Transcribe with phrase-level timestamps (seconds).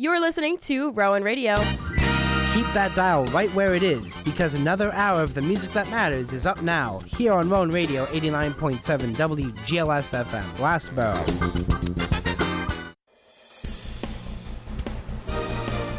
[0.00, 1.56] You're listening to Rowan Radio.
[1.56, 6.32] Keep that dial right where it is because another hour of the music that matters
[6.32, 11.20] is up now here on Rowan Radio 89.7 WGLS FM, Glassboro.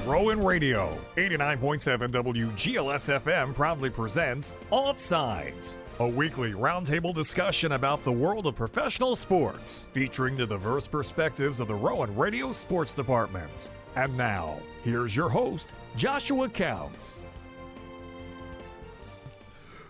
[0.08, 8.48] Rowan Radio 89.7 WGLS FM proudly presents Offsides, a weekly roundtable discussion about the world
[8.48, 13.72] of professional sports, featuring the diverse perspectives of the Rowan Radio Sports Department.
[13.96, 17.24] And now, here's your host, Joshua Counts.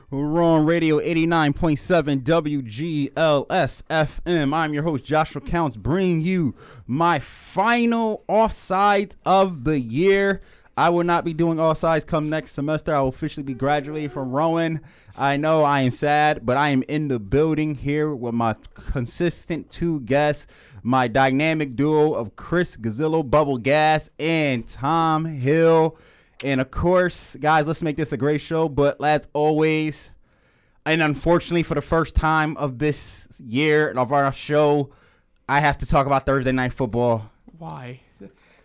[0.10, 4.54] We're on Radio 89.7 WGLS FM.
[4.54, 6.56] I'm your host, Joshua Counts, bringing you
[6.88, 10.42] my final offside of the year.
[10.76, 12.96] I will not be doing offsides come next semester.
[12.96, 14.82] I will officially be graduating from Rowan.
[15.18, 19.70] I know I am sad, but I am in the building here with my consistent
[19.70, 20.48] two guests,
[20.84, 25.98] my dynamic duo of Chris Gazzillo, Bubble Gas, and Tom Hill.
[26.44, 28.68] And of course, guys, let's make this a great show.
[28.68, 30.10] But as always,
[30.86, 34.92] and unfortunately, for the first time of this year of our show,
[35.48, 37.30] I have to talk about Thursday night football.
[37.58, 38.02] Why?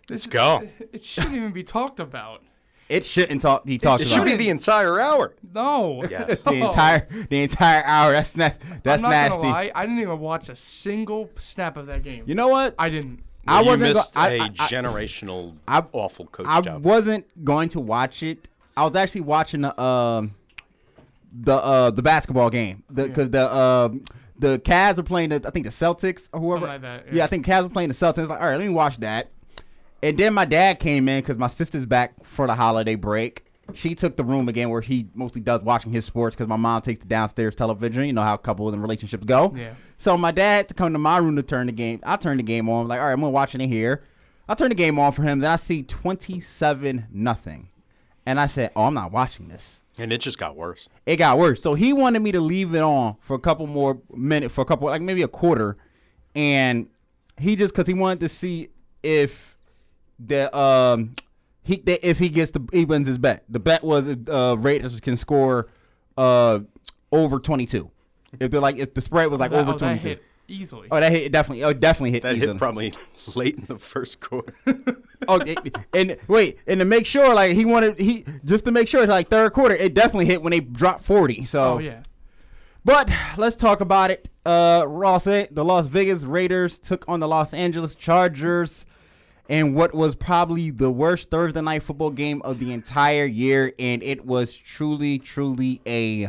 [0.08, 0.66] Let's go.
[0.92, 2.42] It shouldn't even be talked about.
[2.88, 4.14] It shouldn't talk be talked It about.
[4.16, 5.34] should be the entire hour.
[5.54, 6.04] No.
[6.08, 6.40] Yes.
[6.44, 8.12] the entire the entire hour.
[8.12, 8.50] That's na-
[8.82, 9.36] that's I'm not nasty.
[9.38, 9.72] gonna lie.
[9.74, 12.22] I didn't even watch a single snap of that game.
[12.26, 12.74] You know what?
[12.78, 13.24] I didn't.
[13.48, 13.94] I you wasn't.
[13.94, 16.84] go- missed I- a I- I- generational I- awful coach I job.
[16.84, 18.46] wasn't going to watch it.
[18.76, 20.34] I was actually watching the um
[21.32, 24.04] the uh the basketball game because the um
[24.38, 26.66] the Cavs were playing the I think the Celtics or whoever.
[26.66, 27.14] Like that, yeah.
[27.14, 27.24] yeah.
[27.24, 28.28] I think Cavs were playing the Celtics.
[28.28, 29.30] Like, all right, let me watch that.
[30.02, 33.44] And then my dad came in because my sister's back for the holiday break.
[33.74, 36.82] She took the room again where he mostly does watching his sports because my mom
[36.82, 38.04] takes the downstairs television.
[38.04, 39.52] You know how couples and relationships go.
[39.56, 39.74] Yeah.
[39.98, 42.00] So my dad to come to my room to turn the game.
[42.04, 42.86] I turned the game on.
[42.86, 44.04] Like, all right, I'm gonna watch it in here.
[44.48, 45.40] I turn the game on for him.
[45.40, 47.68] Then I see 27 nothing,
[48.24, 50.88] and I said, "Oh, I'm not watching this." and it just got worse.
[51.06, 51.62] It got worse.
[51.62, 54.64] So he wanted me to leave it on for a couple more minutes, for a
[54.64, 55.76] couple, like maybe a quarter,
[56.34, 56.88] and
[57.38, 58.68] he just because he wanted to see
[59.02, 59.55] if
[60.18, 61.14] the um
[61.62, 63.44] he that if he gets the he wins his bet.
[63.48, 65.68] The bet was if, uh Raiders can score
[66.16, 66.60] uh
[67.12, 67.90] over 22.
[68.40, 70.18] If they're like if the spread was like that, over oh, that 22.
[70.48, 70.88] easily.
[70.90, 71.64] Oh, that hit definitely.
[71.64, 72.22] Oh, definitely hit.
[72.22, 72.52] That easily.
[72.52, 72.94] hit probably
[73.34, 74.54] late in the first quarter.
[75.28, 78.86] Oh, it- and wait, and to make sure, like he wanted, he just to make
[78.86, 81.46] sure, like third quarter, it definitely hit when they dropped forty.
[81.46, 82.02] So, oh yeah.
[82.84, 84.28] but let's talk about it.
[84.44, 88.84] Uh, Ross, the Las Vegas Raiders took on the Los Angeles Chargers,
[89.48, 94.02] and what was probably the worst Thursday night football game of the entire year, and
[94.02, 96.28] it was truly, truly a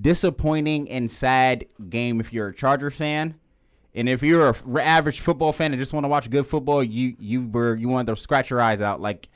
[0.00, 3.34] disappointing and sad game if you're a Chargers fan.
[3.94, 7.16] And if you're a average football fan and just want to watch good football, you
[7.18, 9.28] you were you wanted to scratch your eyes out like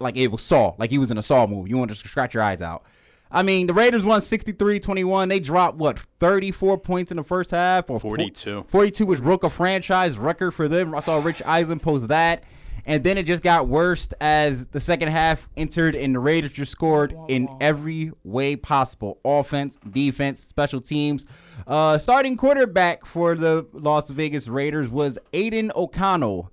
[0.00, 1.70] like it was Saw, like he was in a Saw movie.
[1.70, 2.84] You wanted to scratch your eyes out.
[3.30, 5.28] I mean, the Raiders won 63-21.
[5.28, 8.66] They dropped what 34 points in the first half or 42.
[8.68, 10.94] 42 which broke a franchise record for them.
[10.94, 12.44] I saw Rich Eisen post that.
[12.88, 16.70] And then it just got worse as the second half entered and the Raiders just
[16.70, 19.18] scored in every way possible.
[19.24, 21.24] Offense, defense, special teams.
[21.66, 26.52] Uh, starting quarterback for the Las Vegas Raiders was Aidan O'Connell.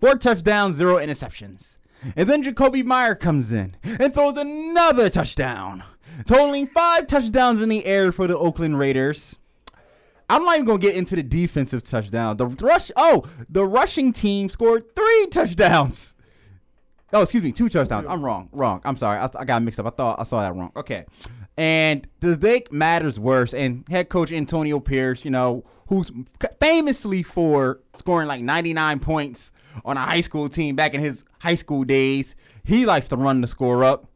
[0.00, 1.76] Four touchdowns, zero interceptions.
[2.14, 5.82] And then Jacoby Meyer comes in and throws another touchdown,
[6.26, 9.38] totaling five touchdowns in the air for the Oakland Raiders.
[10.28, 12.36] I'm not even gonna get into the defensive touchdown.
[12.36, 16.14] The rush, oh, the rushing team scored three touchdowns.
[17.12, 18.06] Oh, excuse me, two touchdowns.
[18.08, 18.80] I'm wrong, wrong.
[18.84, 19.86] I'm sorry, I, I got mixed up.
[19.86, 20.72] I thought I saw that wrong.
[20.74, 21.04] Okay,
[21.56, 23.54] and the Vic matters worse.
[23.54, 26.10] And head coach Antonio Pierce, you know, who's
[26.60, 29.52] famously for scoring like 99 points
[29.84, 33.40] on a high school team back in his high school days, he likes to run
[33.40, 34.08] the score up.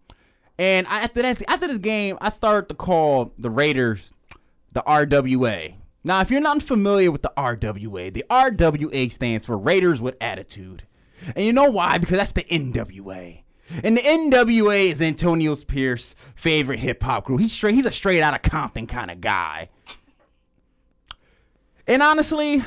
[0.59, 4.13] And I, after that, after this game, I started to call the Raiders
[4.73, 5.75] the RWA.
[6.05, 10.85] Now, if you're not familiar with the RWA, the RWA stands for Raiders with Attitude.
[11.37, 11.99] And you know why?
[11.99, 13.43] Because that's the NWA.
[13.82, 17.41] And the NWA is Antonio Pierce's favorite hip hop group.
[17.41, 17.75] He's straight.
[17.75, 19.69] He's a straight out of Compton kind of guy.
[21.87, 22.65] And honestly,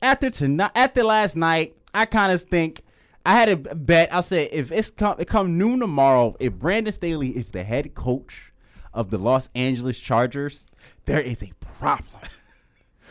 [0.00, 2.82] after tonight, after last night, I kind of think
[3.26, 4.12] I had a bet.
[4.14, 7.94] I said if it's come, it come noon tomorrow, if Brandon Staley is the head
[7.94, 8.52] coach
[8.92, 10.70] of the Los Angeles Chargers,
[11.06, 12.08] there is a problem.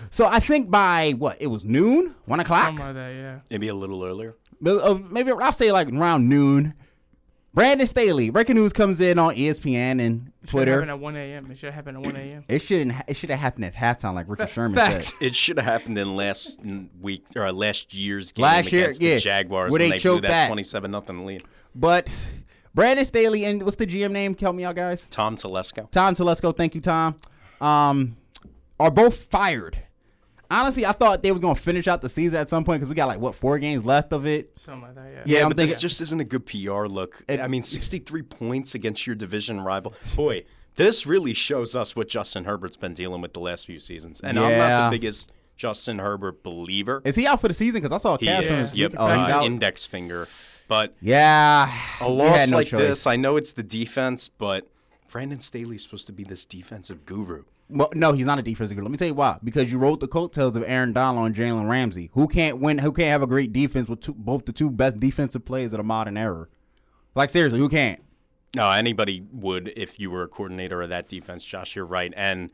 [0.10, 3.10] So I think by what it was noon, one o'clock, Something like that.
[3.14, 3.40] Yeah.
[3.50, 4.36] Maybe a little earlier.
[4.60, 6.74] Maybe- uh, maybe I'll say like around noon.
[7.54, 10.74] Brandon Staley, breaking news comes in on ESPN and Should Twitter.
[10.74, 11.52] happen at 1 a.m.
[11.52, 12.44] It should happen at 1 a.m.
[12.48, 12.96] It shouldn't.
[13.08, 15.08] It should have happened at halftime, like Richard Sherman Facts.
[15.08, 15.16] said.
[15.22, 16.60] It should have happened in last
[17.00, 20.02] week or last year's game Last year, against yeah, the Jaguars where when they they,
[20.02, 20.48] blew choked that that.
[20.48, 21.44] twenty-seven nothing lead.
[21.76, 22.16] But
[22.74, 24.36] Brandon Staley and what's the GM name?
[24.36, 25.06] Help me out, guys.
[25.12, 25.92] Tom Telesco.
[25.92, 27.20] Tom Telesco, thank you, Tom.
[27.62, 28.18] Um,
[28.80, 29.78] are both fired.
[30.54, 32.96] Honestly, I thought they was gonna finish out the season at some point because we
[32.96, 34.52] got like what four games left of it.
[34.66, 35.12] Something like that, yeah.
[35.12, 37.24] Yeah, Yeah, I'm but thinking- this just isn't a good PR look.
[37.28, 39.94] It- I mean, 63 points against your division rival.
[40.16, 40.44] Boy,
[40.76, 44.22] this really shows us what Justin Herbert's been dealing with the last few seasons.
[44.22, 47.02] And I'm not the biggest Justin Herbert believer.
[47.06, 47.82] Is he out for the season?
[47.82, 48.76] Because I saw a He cast on is.
[48.76, 48.94] Yep.
[48.98, 49.46] Oh, he's uh, out.
[49.46, 50.28] index finger.
[50.68, 52.80] But Yeah, a loss had no like choice.
[52.80, 54.68] this, I know it's the defense, but
[55.12, 57.44] Brandon Staley's supposed to be this defensive guru.
[57.74, 58.86] Well, no, he's not a defensive guru.
[58.86, 59.40] Let me tell you why.
[59.44, 62.92] Because you wrote the coattails of Aaron Donald and Jalen Ramsey, who can't win, who
[62.92, 65.84] can't have a great defense with two, both the two best defensive players of the
[65.84, 66.48] modern era.
[67.16, 68.02] Like seriously, who can't?
[68.56, 71.76] No, anybody would if you were a coordinator of that defense, Josh.
[71.76, 72.14] You're right.
[72.16, 72.52] And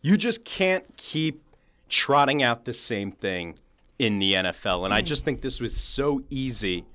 [0.00, 1.42] you just can't keep
[1.88, 3.58] trotting out the same thing
[3.98, 4.84] in the NFL.
[4.84, 6.86] And I just think this was so easy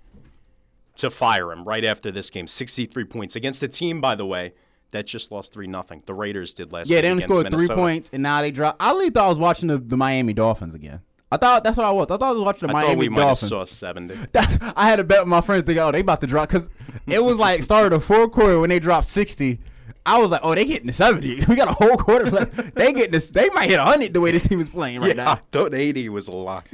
[0.97, 2.47] to fire him right after this game.
[2.47, 4.53] 63 points against a team, by the way,
[4.95, 6.03] that just lost 3 nothing.
[6.05, 8.75] The Raiders did last Yeah, they only scored three points, and now they drop.
[8.79, 11.01] I really thought I was watching the, the Miami Dolphins again.
[11.31, 12.05] I thought that's what I was.
[12.05, 13.49] I thought I was watching the I Miami we might have Dolphins.
[13.49, 14.15] saw 70.
[14.31, 15.63] That's I had to bet with my friends.
[15.65, 16.69] They Think, oh, they about to drop because
[17.07, 19.59] it was like started the fourth quarter when they dropped sixty.
[20.05, 21.43] I was like, oh, they getting to seventy.
[21.47, 22.75] We got a whole quarter left.
[22.75, 23.29] they getting this.
[23.29, 25.41] They might hit hundred the way this team is playing right yeah, I now.
[25.51, 26.67] thought 80 was a lot.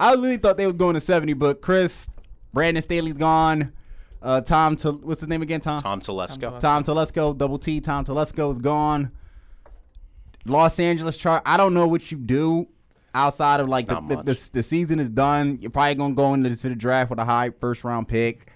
[0.00, 2.08] I really thought they was going to seventy, but Chris,
[2.52, 3.72] Brandon Staley's gone.
[4.24, 5.60] Uh, Tom, to, what's his name again?
[5.60, 5.80] Tom.
[5.80, 6.58] Tom Telesco.
[6.58, 7.80] Tom Telesco, double T.
[7.80, 9.10] Tom Telesco is gone.
[10.46, 11.42] Los Angeles chart.
[11.46, 12.66] I don't know what you do
[13.14, 15.58] outside of like the, the, the the season is done.
[15.60, 18.50] You're probably gonna go into the draft with a high first round pick,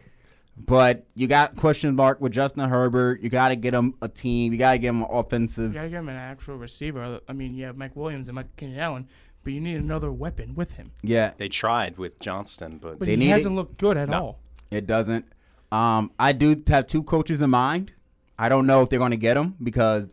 [0.56, 3.23] but you got question mark with Justin Herbert.
[3.23, 4.53] You got to get him a team.
[4.53, 5.73] You got to get him an offensive.
[5.73, 7.20] You gotta get him an actual receiver.
[7.29, 9.09] I mean, you have Mike Williams and Mike Keenan Allen,
[9.44, 10.93] but you need another weapon with him.
[11.03, 13.56] Yeah, They tried with Johnston, but But They he need hasn't it.
[13.56, 14.19] looked good at No.
[14.23, 14.38] all.
[14.70, 15.25] it doesn't.
[15.70, 17.93] Um, I do have two coaches in mind.
[18.38, 20.09] I don't know if they're going to get them because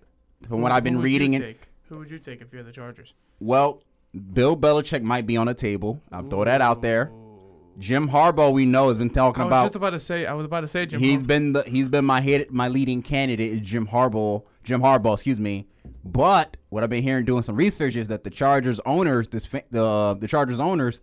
[0.48, 1.62] from what Who- I've been who reading, it take?
[1.90, 3.14] Who would you take if you're the Chargers?
[3.40, 3.84] Well,
[4.34, 6.02] Bill Belichick might be on the table.
[6.12, 7.12] I'll throw that out there.
[7.78, 9.60] Jim Harbaugh, we know, has been talking about.
[9.60, 9.66] I was about.
[9.66, 10.26] just about to say.
[10.26, 11.00] I was about to say Jim.
[11.00, 11.28] He's Harbaugh.
[11.28, 14.44] been the he's been my head my leading candidate is Jim Harbaugh.
[14.64, 15.68] Jim Harbaugh, excuse me.
[16.04, 20.18] But what I've been hearing doing some research is that the Chargers owners, this the
[20.20, 21.02] the Chargers owners,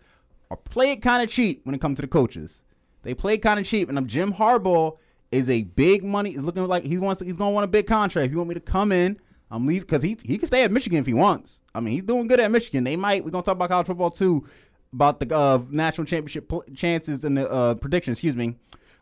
[0.51, 2.63] are playing kind of cheap when it comes to the coaches.
[3.03, 4.97] They play kind of cheap, and um, Jim Harbaugh
[5.31, 6.35] is a big money.
[6.35, 7.23] Is looking like he wants.
[7.23, 8.27] He's gonna want a big contract.
[8.27, 9.19] If you want me to come in,
[9.51, 11.61] I'm leaving because he he can stay at Michigan if he wants.
[11.75, 12.85] I mean, he's doing good at Michigan.
[12.85, 13.25] They might.
[13.25, 14.47] We're gonna talk about college football too,
[14.93, 18.13] about the uh, national championship pl- chances and the uh, prediction.
[18.13, 18.57] Excuse me.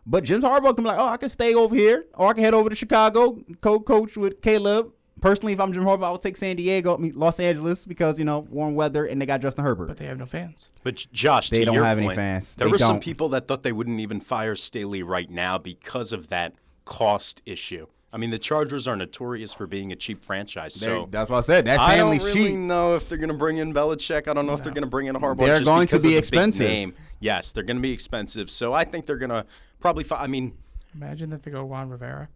[0.06, 2.42] But Jim Harbaugh can be like, oh, I can stay over here, or I can
[2.42, 4.92] head over to Chicago, co-coach with Caleb.
[5.20, 8.18] Personally, if I'm Jim Harbaugh, I would take San Diego, I mean, Los Angeles, because
[8.18, 9.86] you know warm weather and they got Justin Herbert.
[9.88, 10.70] but they have no fans.
[10.82, 12.54] But Josh, They to don't your have any fans.
[12.56, 13.00] There They were some don't.
[13.02, 17.86] people that thought they wouldn't even fire Staley right now because of that cost issue.
[18.12, 20.74] I mean, the Chargers are notorious for being a cheap franchise.
[20.74, 21.64] They- So that's what I said.
[21.66, 22.56] That I family don't really sheep.
[22.56, 24.26] know if they're going to bring in Belichick.
[24.26, 25.38] I don't know if they're going to bring in Harbaugh.
[25.38, 26.66] They're just going to be of the big expensive.
[26.66, 26.94] Name.
[27.20, 28.50] Yes, they're going to be expensive.
[28.50, 29.46] So I think they're going to
[29.78, 30.02] probably.
[30.02, 30.54] Fi- I mean,
[30.92, 32.28] Imagine if they go Ron Rivera.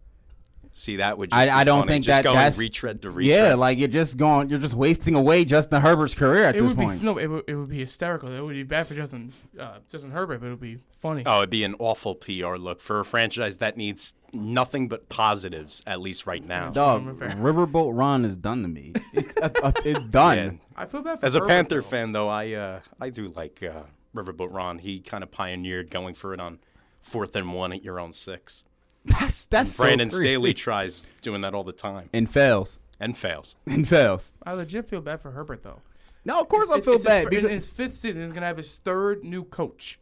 [0.75, 1.31] See that would.
[1.31, 1.87] Just I, be I don't funny.
[1.93, 3.25] think just that going that's retread to retread.
[3.35, 6.67] Yeah, like you're just going, you're just wasting away Justin Herbert's career at It this
[6.67, 6.99] would point.
[6.99, 7.17] be no.
[7.17, 8.31] It would, it would be hysterical.
[8.31, 11.23] It would be bad for Justin uh, Justin Herbert, but it would be funny.
[11.25, 15.81] Oh, it'd be an awful PR look for a franchise that needs nothing but positives,
[15.87, 16.69] at least right now.
[16.69, 18.91] Dog, Riverboat Ron is done to me.
[19.13, 20.37] It's, uh, uh, it's done.
[20.37, 20.51] Yeah.
[20.75, 21.87] I feel bad for As a Herbert, Panther though.
[21.87, 23.83] fan, though, I uh, I do like uh,
[24.13, 24.79] Riverboat Ron.
[24.79, 26.59] He kind of pioneered going for it on
[27.01, 28.65] fourth and one at your own six.
[29.05, 30.23] That's that's so Brandon crazy.
[30.23, 33.55] Staley tries doing that all the time and fails and fails.
[33.67, 34.33] and fails.
[34.43, 35.81] I legit feel bad for Herbert though.
[36.25, 38.23] No, of course I It- feel it's his bad fir- in because his fifth season,
[38.23, 39.99] he's gonna have his third new coach.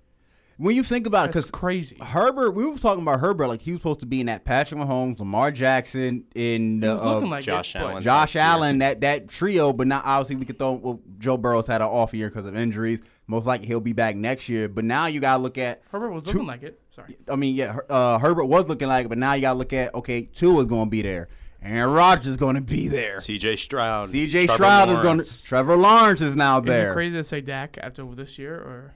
[0.58, 1.98] when you think about it, That's because crazy.
[2.00, 4.80] Herbert, we were talking about Herbert like he was supposed to be in that Patrick
[4.80, 8.02] Mahomes, Lamar Jackson, in He the uh, like Josh it, Allen.
[8.04, 10.74] Josh Allen, that that trio, but not obviously we could throw.
[10.74, 13.02] Well, Joe Burrow's had an off year because of injuries.
[13.28, 14.70] Most likely he'll be back next year.
[14.70, 15.82] But now you gotta look at.
[15.92, 16.80] Herbert was two- looking like it.
[16.96, 17.18] Sorry.
[17.30, 19.94] I mean, yeah, uh, Herbert was looking like it, but now you gotta look at
[19.96, 21.28] okay, Tua's gonna be there,
[21.62, 23.56] Aaron Rodgers is gonna be there, C.J.
[23.56, 24.10] Stroud.
[24.10, 24.46] C.J.
[24.46, 26.94] Trevor Stroud is gonna, Trevor Lawrence is now Is it there.
[26.94, 28.94] crazy to say Dak after this year or?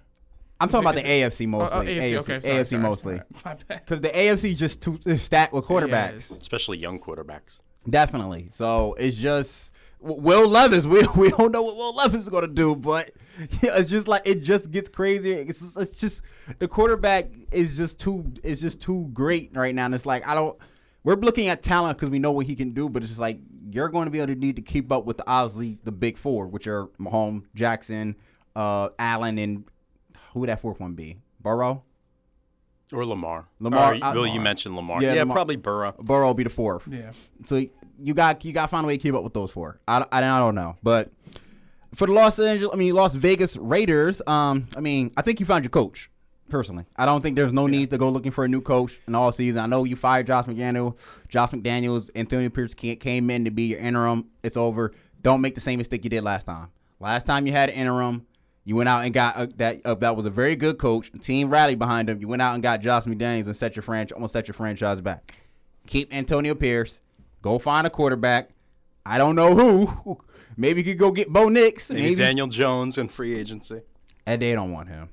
[0.59, 1.77] I'm talking about the it- AFC Oh, mostly.
[1.77, 3.15] oh, AFC, AFC, okay, AFC sorry, mostly.
[3.17, 3.25] sorry.
[3.45, 3.81] My bad.
[3.85, 6.17] Because the AFC just too is stacked with quarterbacks.
[6.17, 6.31] is.
[6.31, 7.59] especially young quarterbacks.
[7.89, 8.49] Definitely.
[8.51, 12.75] So it's just Will Levis, we we don't know what Will Levis is gonna do,
[12.75, 13.11] but
[13.61, 15.31] yeah, it's just like it just gets crazy.
[15.31, 16.21] It's just, it's just
[16.59, 19.85] the quarterback is just too is just too great right now.
[19.85, 20.57] And it's like I don't.
[21.03, 23.39] We're looking at talent because we know what he can do, but it's just like
[23.71, 26.17] you're going to be able to need to keep up with the obviously the big
[26.17, 28.15] four, which are Mahomes, Jackson,
[28.55, 29.63] uh, Allen, and
[30.33, 31.17] who would that fourth one be?
[31.41, 31.83] Burrow.
[32.93, 33.45] Or Lamar.
[33.59, 34.43] Lamar- Or, uh, well, you Lamar.
[34.43, 35.01] mentioned Lamar.
[35.01, 35.35] Yeah, Yeah, Lamar.
[35.35, 35.93] probably Burrow.
[35.99, 36.87] Burrow will be the fourth.
[36.89, 37.11] Yeah.
[37.43, 37.65] So
[38.01, 39.79] you got you got to find a way to keep up with those four.
[39.87, 41.11] I, I, I don't know, but
[41.95, 45.45] for the Los Angeles, I mean Las Vegas Raiders, um, I mean I think you
[45.45, 46.09] found your coach.
[46.49, 49.15] Personally, I don't think there's no need to go looking for a new coach in
[49.15, 49.59] all season.
[49.59, 50.95] I know you fired Josh McDaniel,
[51.27, 54.29] Josh McDaniels, Antonio Pierce ca- came in to be your interim.
[54.43, 54.93] It's over.
[55.21, 56.69] Don't make the same mistake you did last time.
[57.01, 58.25] Last time you had an interim,
[58.63, 59.81] you went out and got a, that.
[59.83, 61.11] Uh, that was a very good coach.
[61.19, 62.21] Team rallied behind him.
[62.21, 65.01] You went out and got Josh McDaniels and set your franchise, almost set your franchise
[65.01, 65.35] back.
[65.85, 67.01] Keep Antonio Pierce.
[67.41, 68.49] Go find a quarterback.
[69.05, 70.17] I don't know who.
[70.57, 71.89] Maybe you could go get Bo Nix.
[71.89, 73.81] Maybe, Maybe Daniel Jones in free agency.
[74.25, 75.09] And they don't want him.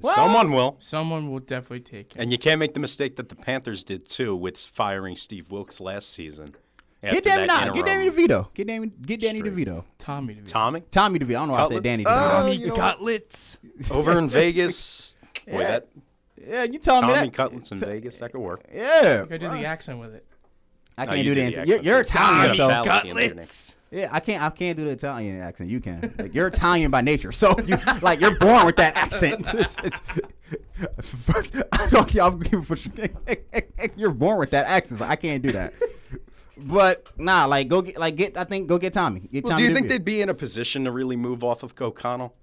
[0.00, 0.76] Well, Someone will.
[0.80, 2.22] Someone will definitely take him.
[2.22, 5.80] And you can't make the mistake that the Panthers did too with firing Steve Wilks
[5.80, 6.54] last season.
[7.02, 7.84] Get Danny, that nah, get.
[7.86, 8.52] Danny DeVito.
[8.54, 9.54] Get Danny, get Danny Straight.
[9.54, 9.84] DeVito.
[9.98, 10.34] Tommy.
[10.36, 10.46] DeVito.
[10.46, 11.28] Tommy Tommy DeVito.
[11.28, 11.84] I don't know why I said Cutlets?
[11.84, 12.30] Danny Oh, DeVito.
[12.30, 13.58] Tommy you know- Cutlets.
[13.90, 15.16] over in Vegas.
[15.46, 15.66] Boy, Yeah.
[15.68, 15.88] that
[16.46, 17.18] yeah, you telling me that.
[17.18, 17.32] Tommy that?
[17.34, 18.64] Cutlets in Vegas that could work.
[18.74, 19.20] Yeah.
[19.22, 20.26] I could do the accent with it.
[20.96, 21.52] I can't you do the do the.
[21.52, 21.84] You're, accent.
[21.84, 23.28] you're Italian, Tommy so Cutlets.
[23.28, 23.76] Cutlets.
[23.90, 24.42] yeah, I can't.
[24.42, 25.70] I can't do the Italian accent.
[25.70, 26.14] You can.
[26.18, 29.40] Like, you're Italian by nature, so you like you're born with that accent.
[29.54, 30.00] It's- it's-
[31.72, 32.20] I don't.
[32.20, 32.42] I'm
[33.96, 34.98] you're born with that accent.
[34.98, 35.72] So I can't do that.
[36.56, 38.36] But nah, like go get like get.
[38.36, 39.20] I think go get Tommy.
[39.20, 41.62] Get Well, Tommy do you think they'd be in a position to really move off
[41.62, 42.34] of O'Connell?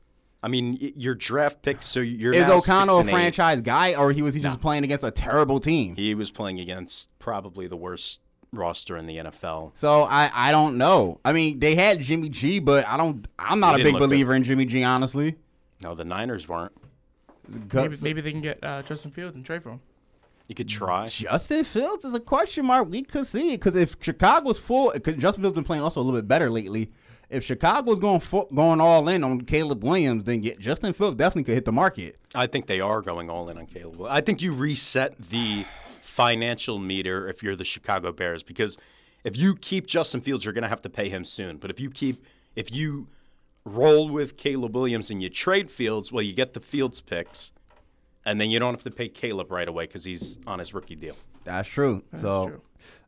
[0.44, 3.12] I mean, your draft pick, so you're is now O'Connell a six and eight.
[3.12, 5.96] franchise guy, or he was he just playing against a terrible team?
[5.96, 8.20] He was playing against probably the worst
[8.54, 9.72] roster in the NFL.
[9.76, 11.20] So I I don't know.
[11.24, 13.28] I mean, they had Jimmy G, but I don't.
[13.40, 15.36] I'm not He a big look believer in Jimmy G, honestly.
[15.82, 16.74] No, the Niners weren't.
[17.74, 19.82] Maybe, maybe they can get uh, Justin Fields and trade for him.
[20.48, 21.08] You could try.
[21.08, 22.90] Justin Fields is a question mark.
[22.90, 26.04] We could see it because if Chicago's full, because Justin Fields been playing also a
[26.04, 26.92] little bit better lately.
[27.30, 31.44] If Chicago's going full, going all in on Caleb Williams, then get Justin Fields definitely
[31.46, 32.18] could hit the market.
[32.36, 34.02] I think they are going all in on Caleb.
[34.10, 35.66] I think you reset the
[36.22, 38.78] financial meter if you're the Chicago Bears because
[39.24, 41.58] if you keep Justin Fields, you're going to have to pay him soon.
[41.58, 42.24] But if you keep,
[42.56, 43.08] if you
[43.66, 47.52] roll with Caleb Williams and you trade Fields, well, you get the Fields picks,
[48.26, 50.96] and then you don't have to pay Caleb right away because he's on his rookie
[50.96, 51.16] deal.
[51.44, 52.04] That's true.
[52.16, 52.62] so true.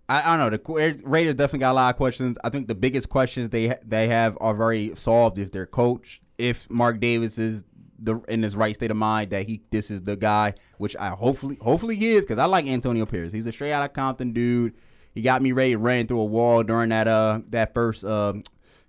[0.09, 0.57] I, I don't know.
[0.57, 2.37] The Raiders definitely got a lot of questions.
[2.43, 5.37] I think the biggest questions they ha- they have are very solved.
[5.39, 6.21] Is their coach?
[6.37, 7.63] If Mark Davis is
[8.03, 11.09] the in his right state of mind that he this is the guy, which I
[11.09, 13.31] hopefully hopefully he is because I like Antonio Pierce.
[13.31, 14.73] He's a straight out of Compton dude.
[15.13, 18.43] He got me ready ran through a wall during that uh that first um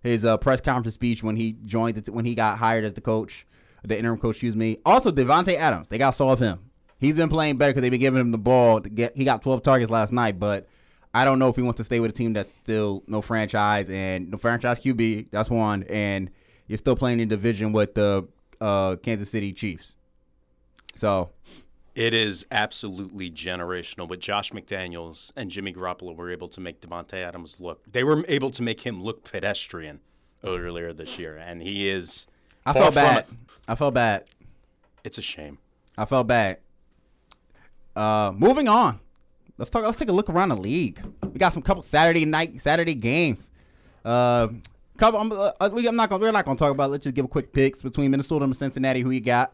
[0.04, 3.00] his uh, press conference speech when he joined it when he got hired as the
[3.00, 3.47] coach,
[3.83, 4.37] the interim coach.
[4.37, 4.78] Excuse me.
[4.85, 5.88] Also, Davante Adams.
[5.88, 6.71] They got to solve him.
[6.99, 9.16] He's been playing better because they've been giving him the ball to get.
[9.16, 10.68] He got 12 targets last night, but
[11.14, 13.88] I don't know if he wants to stay with a team that's still no franchise
[13.88, 15.28] and no franchise QB.
[15.30, 16.30] That's one, and
[16.66, 18.28] you're still playing in division with the
[18.61, 19.97] uh, Kansas City Chiefs.
[20.95, 21.31] So
[21.95, 24.09] It is absolutely generational.
[24.09, 27.83] But Josh McDaniels and Jimmy Garoppolo were able to make Davante Adams look.
[27.91, 30.01] They were able to make him look pedestrian
[30.45, 32.27] earlier this year, and he is.
[32.67, 33.19] I felt bad.
[33.19, 33.27] it.
[33.69, 34.25] I felt bad.
[35.03, 35.59] It's a shame.
[35.97, 36.59] I felt bad.
[37.95, 39.01] Uh, moving on.
[39.57, 39.85] Let's talk.
[39.85, 41.01] Let's take a look around the league.
[41.23, 43.51] We got some couple Saturday night Saturday games.
[44.05, 44.49] Uh,
[44.99, 45.21] couple.
[45.21, 46.23] I'm, uh, we, I'm not gonna.
[46.23, 46.85] We're not gonna talk about.
[46.87, 46.93] it.
[46.93, 49.01] Let's just give a quick picks between Minnesota and Cincinnati.
[49.01, 49.53] Who you got?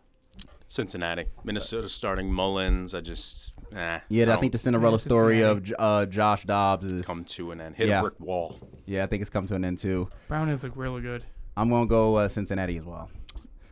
[0.66, 2.94] Cincinnati, Minnesota starting Mullens.
[2.94, 7.04] I just, eh, Yeah, I, don't think the Cinderella story of uh, Josh Dobbs is.
[7.04, 7.74] come to an end.
[7.74, 7.98] Hit Yeah.
[7.98, 8.56] a brick wall.
[8.86, 10.08] Yeah, I think it's come to an end too.
[10.28, 11.24] Brownings look really good.
[11.56, 13.10] I'm gonna go uh, Cincinnati as well.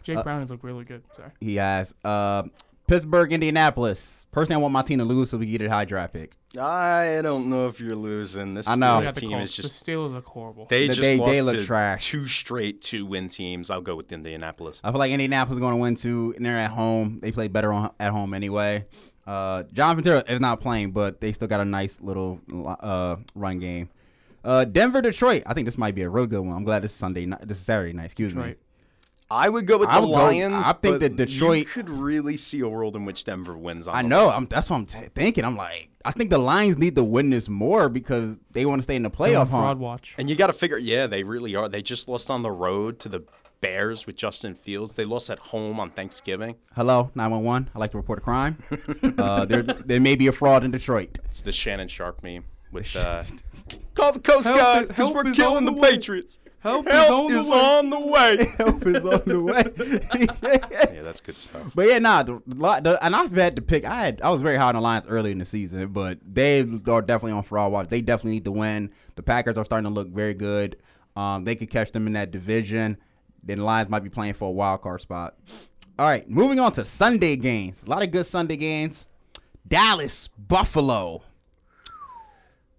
[0.03, 1.05] Jake Uh, Brownings look really good.
[1.15, 1.31] Sorry.
[1.41, 2.43] He has uh,
[2.89, 4.18] Pittsburgh, Indianapolis.
[4.31, 6.37] Personally, I want my team to lose so we get a high draft pick.
[6.61, 8.55] I don't know if you're losing.
[8.55, 9.01] This I know.
[9.01, 10.67] Steelers the team is just the Steelers look horrible.
[10.69, 12.07] they They- just they- lost they look to trash.
[12.07, 13.71] two straight two win teams.
[13.71, 14.81] I'll go with Indianapolis.
[14.85, 17.21] I feel like Indianapolis is going to win too, and they're at home.
[17.21, 18.87] They play better on, at home anyway.
[19.27, 22.41] Uh, Jonathan Taylor is not playing, but they still got a nice little
[22.81, 23.89] uh, run game.
[24.45, 25.43] Uh, Denver, Detroit.
[25.47, 26.55] I think this might be a real good one.
[26.57, 27.27] I'm glad this is Sunday.
[27.27, 28.07] Night, this is Saturday night.
[28.07, 28.55] Excuse me.
[29.31, 29.45] Detroit.
[29.45, 30.55] I would go with I the would go- Lions.
[30.67, 33.87] I think but that Detroit- You could really see a world in which Denver wins.
[33.89, 34.31] On I the know.
[34.31, 35.45] I'm, that's what I'm t- thinking.
[35.45, 38.85] I'm like, I think the Lions need to win this more because they want to
[38.85, 39.79] stay in the They're playoff fraud hunt.
[39.81, 40.15] watch.
[40.19, 41.69] And you got to figure, yeah, they really are.
[41.69, 43.25] They just lost on the road to the
[43.61, 44.95] Bears with Justin Fields.
[44.95, 46.55] They lost at home on Thanksgiving.
[46.77, 47.71] Hello, 911.
[47.75, 48.63] I like to report a crime.
[49.19, 51.19] uh, there, there may be a fraud in Detroit.
[51.25, 53.23] It's the Shannon Sharpe meme with uh,
[53.95, 55.81] Call the Coast Help Guard because we're killing the, the.
[55.81, 56.39] Patriots.
[56.61, 58.37] Help is Help on the is way." on the way.
[58.59, 60.91] Help is on the way.
[60.95, 61.73] yeah, that's good stuff.
[61.75, 63.85] But yeah, nah, the, the, and I've had to pick.
[63.85, 66.61] I had I was very high on the Lions early in the season, but they
[66.61, 67.89] are definitely on for all watch.
[67.89, 68.93] They definitely need to win.
[69.17, 70.77] The Packers are starting to look very good.
[71.17, 72.99] Um, they could catch them in that division.
[73.43, 75.37] Then the Lions might be playing for a wild card spot.
[75.99, 77.83] All right, moving on to Sunday games.
[77.85, 79.09] A lot of good Sunday games.
[79.67, 81.23] Dallas, Buffalo.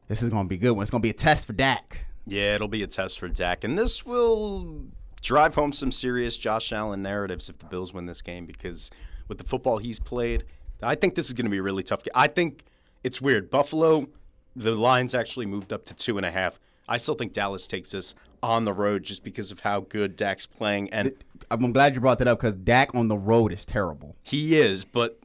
[0.10, 0.82] This is gonna be a good one.
[0.82, 2.06] It's gonna be a test for Dak.
[2.26, 4.88] Yeah, it'll be a test for Dak, and this will
[5.22, 8.90] drive home some serious Josh Allen narratives if the Bills win this game because
[9.28, 10.44] with the football he's played,
[10.82, 12.12] I think this is going to be a really tough game.
[12.16, 12.64] I think
[13.04, 13.50] it's weird.
[13.50, 14.10] Buffalo,
[14.56, 16.60] the lines actually moved up to two and a half.
[16.88, 20.46] I still think Dallas takes this on the road just because of how good Dak's
[20.48, 21.12] playing, and
[21.52, 24.16] I'm glad you brought that up because Dak on the road is terrible.
[24.24, 25.20] he is, but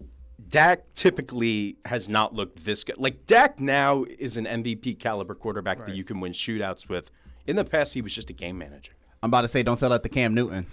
[0.48, 2.98] Dak typically has not looked this good.
[2.98, 7.10] Like Dak now is an MVP caliber quarterback that you can win shootouts with.
[7.46, 8.92] In the past, he was just a game manager.
[9.22, 10.66] I'm about to say don't tell that to Cam Newton.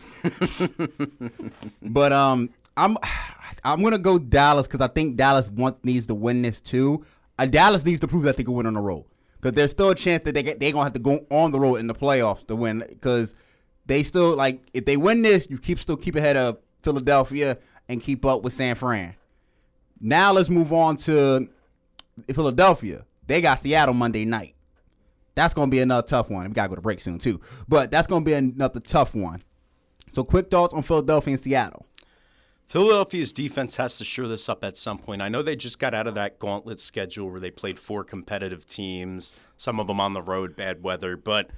[1.82, 2.98] but um, I'm
[3.64, 7.06] I'm gonna go Dallas because I think Dallas wants needs to win this too.
[7.40, 9.06] Uh, Dallas needs to prove that they can win on the road
[9.38, 11.60] because there's still a chance that they get they gonna have to go on the
[11.60, 13.36] road in the playoffs to win because
[13.86, 18.02] they still like if they win this, you keep still keep ahead of Philadelphia and
[18.02, 19.16] keep up with San Fran.
[20.02, 21.48] Now let's move on to
[22.34, 23.06] Philadelphia.
[23.28, 24.56] They got Seattle Monday night.
[25.36, 26.48] That's going to be another tough one.
[26.48, 27.40] We got to go to break soon, too.
[27.68, 29.44] But that's going to be another tough one.
[30.12, 31.86] So, quick thoughts on Philadelphia and Seattle.
[32.68, 35.22] Philadelphia's defense has to shore this up at some point.
[35.22, 38.66] I know they just got out of that gauntlet schedule where they played four competitive
[38.66, 41.18] teams, some of them on the road, bad weather.
[41.18, 41.50] But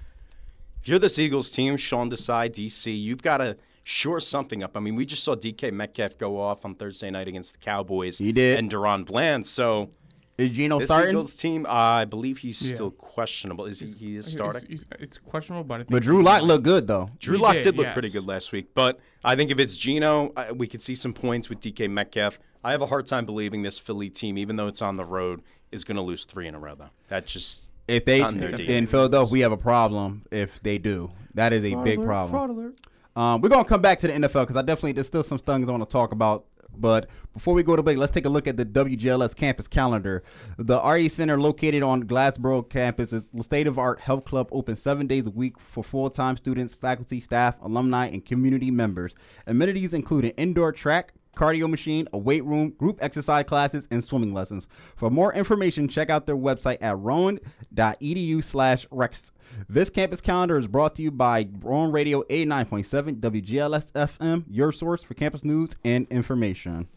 [0.81, 4.75] if you're this Eagles team, Sean Desai, DC, you've got to shore something up.
[4.75, 8.17] I mean, we just saw DK Metcalf go off on Thursday night against the Cowboys.
[8.17, 8.57] He did.
[8.59, 9.45] And DaRon Bland.
[9.45, 9.89] So
[10.37, 11.11] Is Geno this starting?
[11.11, 12.73] Eagles team, uh, I believe he's Yeah.
[12.75, 13.65] still questionable.
[13.65, 13.87] Is he?
[13.87, 14.63] He is It's- starting.
[14.71, 17.09] It's, it's questionable, but I think But Drew Lock looked good, though.
[17.19, 17.93] Drew He Lock did, did, look yes.
[17.93, 21.13] pretty good last week, but I think if it's Geno, I, we could see some
[21.13, 22.39] points with DK Metcalf.
[22.63, 25.41] I have a hard time believing this Philly team, even though it's on the road,
[25.71, 26.75] is going to lose three in a row.
[26.75, 28.87] Though that just If they On their in.
[28.87, 30.23] Philadelphia, we have a problem.
[30.31, 32.75] If they do, that is a Fraud big alert, problem.
[33.15, 35.67] Um, we're gonna come back to the NFL because I definitely there's still some things
[35.67, 36.45] I want to talk about.
[36.75, 40.23] But before we go to break, let's take a look at the WGLS campus calendar.
[40.57, 45.27] The RE Center, located on Glassboro campus, is a state-of-art health club open seven days
[45.27, 49.13] a week for full-time students, faculty, staff, alumni, and community members.
[49.45, 54.33] Amenities include an indoor track, cardio machine, a weight room, group exercise classes, and swimming
[54.33, 54.67] lessons.
[54.95, 59.31] For more information, check out their website at rowan.edu slash rex.
[59.69, 65.03] This campus calendar is brought to you by Rowan Radio 89.7 WGLS FM, your source
[65.03, 66.87] for campus news and information.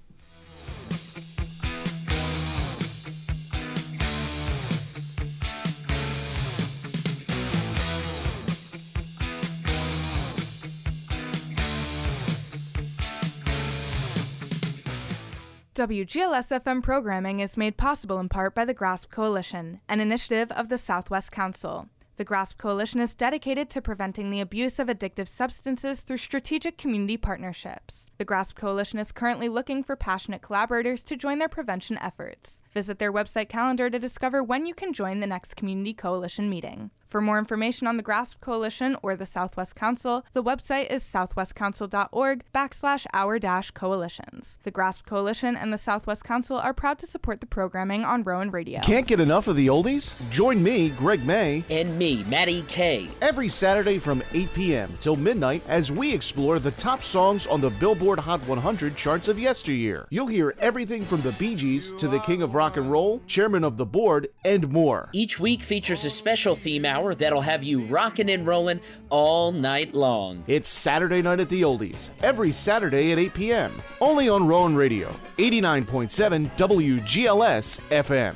[15.77, 20.71] WGLS FM programming is made possible in part by the GRASP Coalition, an initiative of
[20.71, 21.91] the Southwest Council.
[22.17, 27.19] The GRASP Coalition is dedicated to preventing the abuse of addictive substances through strategic community
[27.19, 28.07] partnerships.
[28.17, 32.63] The GRASP Coalition is currently looking for passionate collaborators to join their prevention efforts.
[32.73, 36.91] Visit their website calendar to discover when you can join the next Community Coalition meeting.
[37.09, 42.43] For more information on the GRASP Coalition or the Southwest Council, the website is southwestcouncil.org
[42.55, 44.59] backslash our dash coalitions.
[44.65, 48.51] The GRASP Coalition and the Southwest Council are proud to support the programming on Rowan
[48.51, 48.81] Radio.
[48.81, 50.15] Can't get enough of the oldies?
[50.31, 53.09] Join me, Greg May, And me, Matty K.
[53.23, 54.97] every Saturday from 8 p.m.
[54.99, 59.39] till midnight as we explore the top songs on the Billboard Hot 100 charts of
[59.39, 60.07] yesteryear.
[60.11, 63.63] You'll hear everything from the Bee Gees to the King of Rock and Roll, Chairman
[63.65, 65.09] of the Board, and more.
[65.13, 68.81] Each week features a special theme hour that'll have you rocking and rolling
[69.11, 70.43] all night long.
[70.47, 73.83] It's Saturday Night at the Oldies, every Saturday at 8 p.m.
[74.01, 78.35] Only on Rowan Radio, 89.7 WGLS FM.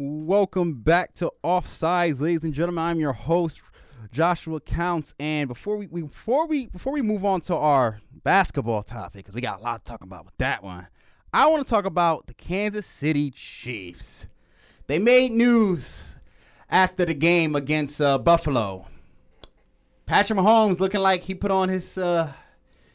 [0.00, 2.84] Welcome back to Offsides, ladies and gentlemen.
[2.84, 3.60] I'm your host,
[4.12, 5.14] Joshua Counts.
[5.18, 9.34] And before we, we before we before we move on to our basketball topic, because
[9.34, 10.86] we got a lot to talk about with that one,
[11.32, 14.26] I want to talk about the Kansas City Chiefs.
[14.86, 16.16] They made news
[16.70, 18.86] after the game against uh, Buffalo.
[20.06, 22.32] Patrick Mahomes looking like he put on his uh,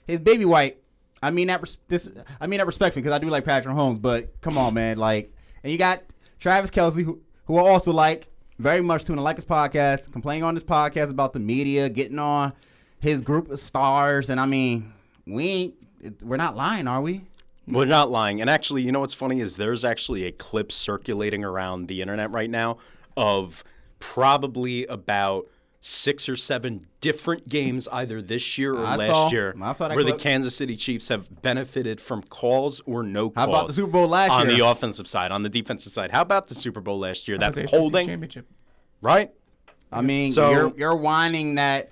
[0.07, 0.79] his baby white.
[1.21, 2.09] I mean that res- this
[2.41, 5.31] I mean that respectfully because I do like Patrick Mahomes, but come on, man, like,
[5.63, 6.01] and you got
[6.39, 8.27] Travis Kelce who who I also like,
[8.59, 12.53] very much tuning like his podcast, complaining on this podcast about the media, getting on
[12.99, 14.93] his group of stars, and I mean,
[15.25, 15.75] we ain't,
[16.23, 17.21] we're not lying, are we?
[17.67, 18.41] We're not lying.
[18.41, 22.31] And actually, you know what's funny is there's actually a clip circulating around the internet
[22.31, 22.77] right now
[23.15, 23.63] of
[23.99, 25.47] probably about
[25.85, 29.89] six or seven different games either this year or I last saw- year I saw
[29.89, 30.17] that where clip.
[30.17, 33.45] the Kansas City Chiefs have benefited from calls or no calls.
[33.45, 34.57] How about the Super Bowl last on year?
[34.59, 36.11] the offensive side, on the defensive side?
[36.11, 37.35] How about the Super Bowl last year?
[37.37, 38.47] How That about holding, championship.
[39.01, 39.31] right?
[39.91, 41.89] I mean, So- you're you're whining that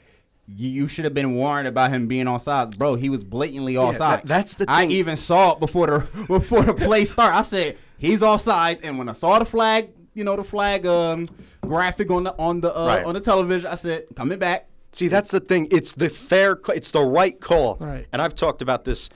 [0.48, 2.96] you, you should have been warned about him being offside, bro.
[2.96, 4.20] He was blatantly offside.
[4.20, 7.36] that- that's the I even saw it before the before the play start.
[7.36, 11.28] I said he's offsides, and when I saw the flag, you know, the flag um,
[11.62, 13.06] graphic on the on the uh, Right.
[13.06, 14.68] on the television, I said coming back.
[14.94, 15.68] See, that's the thing.
[15.72, 17.78] It's the fair, ca- it's the right call.
[17.80, 18.06] Right.
[18.12, 19.10] And I've talked about this.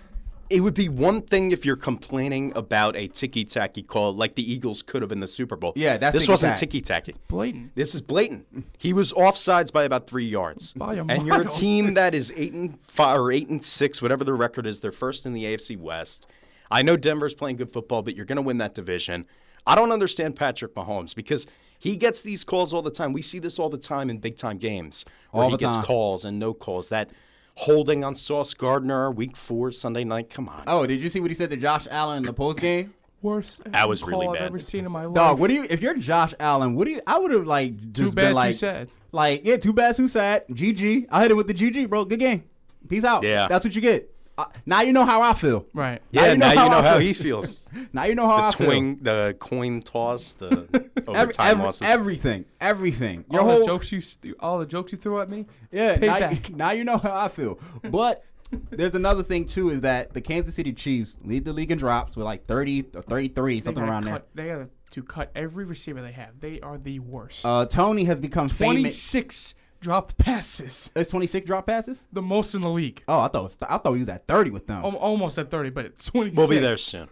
[0.50, 4.50] It would be one thing if you're complaining about a ticky tacky call like the
[4.54, 5.74] Eagles could have in the Super Bowl.
[5.76, 7.06] Yeah, that's this wasn't ticky-tack.
[7.06, 7.28] ticky tacky.
[7.28, 7.76] Blatant.
[7.76, 8.46] This is blatant.
[8.78, 10.72] He was offsides by about three yards.
[10.74, 14.04] By a and you're a team that is eight and five or eight and six,
[14.04, 14.82] whatever the record is.
[14.82, 16.28] They're first in the AFC West.
[16.70, 19.26] I know Denver's playing good football, but you're going to win that division.
[19.68, 21.46] I don't understand Patrick Mahomes because
[21.80, 23.14] he gets these calls all the time.
[23.14, 25.86] We see this all the time in big time games where All he gets time.
[25.86, 26.90] calls and no calls.
[26.90, 27.10] That
[27.56, 30.30] holding on Sauce Gardner week four Sunday night.
[30.30, 30.64] Come on.
[30.68, 32.94] Oh, did you see what he said to Josh Allen in the post game?
[33.22, 34.44] Worst That was call really I've bad.
[34.44, 35.16] ever seen in my life.
[35.16, 35.66] Dog, what do you?
[35.70, 37.02] If you're Josh Allen, what do you?
[37.08, 38.90] I would have like just Too bad, been too like, sad.
[39.12, 40.48] like yeah, too bad, too sad.
[40.50, 41.08] GG.
[41.10, 42.06] I hit it with the GG, bro.
[42.06, 42.44] Good game.
[42.88, 43.24] Peace out.
[43.24, 43.48] Yeah.
[43.48, 44.14] that's what you get.
[44.38, 45.66] Uh, now you know how I feel.
[45.74, 46.02] Right.
[46.12, 47.60] yeah, you know now you know I how he feels.
[47.94, 48.96] Now you know how I the feel.
[49.02, 50.68] the coin toss, the
[51.08, 51.82] Every, overtime every- losses.
[51.88, 53.26] everything, everything.
[53.32, 55.46] Your all whole the jokes you, all the jokes you threw at me.
[55.72, 55.96] yeah.
[55.96, 56.56] Now, Payback.
[56.56, 57.60] now you know how I feel.
[57.84, 58.24] But
[58.70, 62.16] there's another thing too is that the Kansas City Chiefs lead the league in drops
[62.16, 64.22] with like 30 or 33, something gotta around there.
[64.34, 66.40] They got to cut every receiver they have.
[66.40, 67.46] They are the worst.
[67.46, 69.10] Uh, Toney has become famous.
[69.12, 69.54] 26
[69.86, 70.90] dropped passes.
[70.96, 72.00] It's 26 drop passes.
[72.12, 73.04] The most in the league.
[73.08, 74.84] Oh, I thought I thought he was at 30 with them.
[74.84, 76.36] Al- almost at 30, but it's 26.
[76.38, 77.08] We'll be there soon.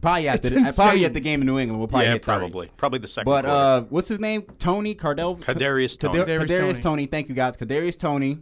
[0.00, 1.78] probably it's after the, probably at the game in New England.
[1.80, 2.38] We'll probably yeah, hit 30.
[2.38, 2.70] probably.
[2.76, 4.42] Probably the second But uh, what's his name?
[4.58, 5.36] Tony Cardell.
[5.38, 6.18] Kadarius Toney.
[6.18, 6.80] Kadar- Kadarius Kadarius Toney.
[6.80, 7.06] Tony.
[7.06, 7.56] Thank you guys.
[7.56, 8.38] Kadarius Toney.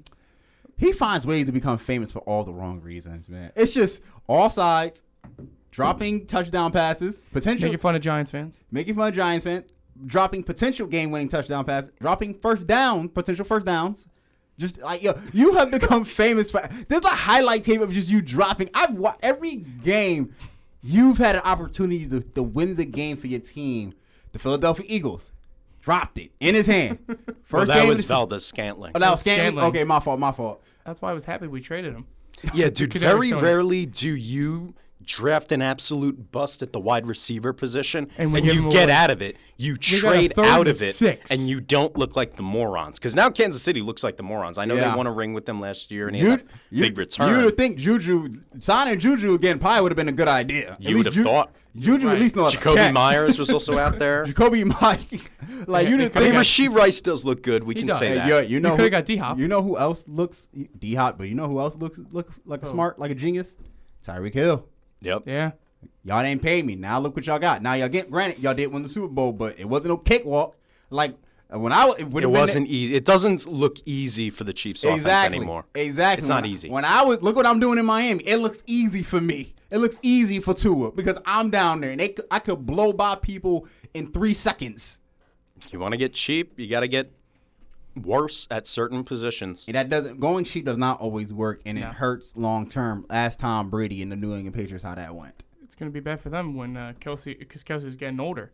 [0.77, 3.53] He finds ways to become famous for all the wrong reasons, man.
[3.57, 5.03] It's just all sides,
[5.71, 8.59] dropping touchdown passes, potential Making fun of Giants fans.
[8.71, 9.65] making fun of Giants fans,
[10.07, 14.07] dropping potential game-winning touchdown passes, dropping first down, potential first downs.
[14.59, 16.61] Just like yo, you have become famous for.
[16.89, 18.71] There's a highlight tape of just you dropping.
[18.75, 20.35] I've wa- every game.
[20.83, 23.95] You've had an opportunity to, to win the game for your team.
[24.33, 25.33] The Philadelphia Eagles
[25.81, 26.99] dropped it in his hand.
[27.45, 27.89] First well, that game.
[27.89, 28.93] was the Valdes-Scantling.
[28.95, 29.53] Oh, that was Scantling.
[29.53, 29.67] Scantling.
[29.69, 30.21] Okay, my fault.
[30.21, 30.63] My fault.
[30.85, 32.07] That's why I was happy we traded him.
[32.55, 32.93] Yeah, dude.
[32.95, 33.43] Very Toney.
[33.43, 34.75] rarely do you
[35.09, 38.93] draft an absolute bust at the wide receiver position, And and, you get away.
[38.93, 39.37] out of it.
[39.57, 41.31] You trade out of it, six.
[41.33, 42.99] and you don't look like the morons.
[42.99, 44.59] Because now Kansas City looks like the morons.
[44.59, 44.91] I know Yeah.
[44.91, 47.01] they won a ring with them last year, and he had Jude, a big you,
[47.03, 47.39] return.
[47.41, 48.29] You would think Juju
[48.61, 50.77] signing Juju again probably would have been a good idea.
[50.79, 51.51] You would have Ju- thought.
[51.77, 52.95] Juju at least knows how Jacoby catch.
[52.95, 54.25] Myers was also out there.
[54.27, 55.29] Jakobi Meyers.
[55.69, 56.35] like you didn't think.
[56.35, 57.63] Rashee Rice does look good.
[57.65, 57.99] We He can does.
[57.99, 58.27] say Hey, that.
[58.29, 59.39] Yo, you know coulda who, got D-Hop.
[59.39, 62.63] You know who else looks D Hop, but you know who else looks look like
[62.63, 63.55] a smart, like a genius?
[64.05, 64.67] Tyreek Hill.
[65.01, 65.23] Yep.
[65.27, 65.53] Yeah.
[66.05, 66.75] Y'all didn't pay me.
[66.75, 67.63] Now look what y'all got.
[67.63, 70.57] Now y'all get granted y'all did win the Super Bowl, but it wasn't no cakewalk.
[70.91, 71.17] Like
[71.51, 72.95] when I it, It wasn't easy.
[72.95, 75.65] It doesn't look easy for the Chiefs offense exactly anymore.
[75.75, 76.21] Exactly.
[76.21, 76.71] It's not When easy.
[76.71, 79.55] When I was look what I'm doing in Miami, it looks easy for me.
[79.71, 82.93] It looks easy for Tua because I'm down there and they, c- I could blow
[82.95, 84.99] by people in three seconds.
[85.61, 87.13] If you want to get cheap, you got to get
[88.03, 89.65] worse at certain positions.
[89.67, 91.91] And that doesn't going cheap does not always work, and Yeah.
[91.91, 93.07] it hurts long term.
[93.11, 95.43] Ask Tom Brady and the New England Patriots how that went.
[95.63, 98.51] It's going to be bad for them when uh, Kelce, because Kelce's getting older.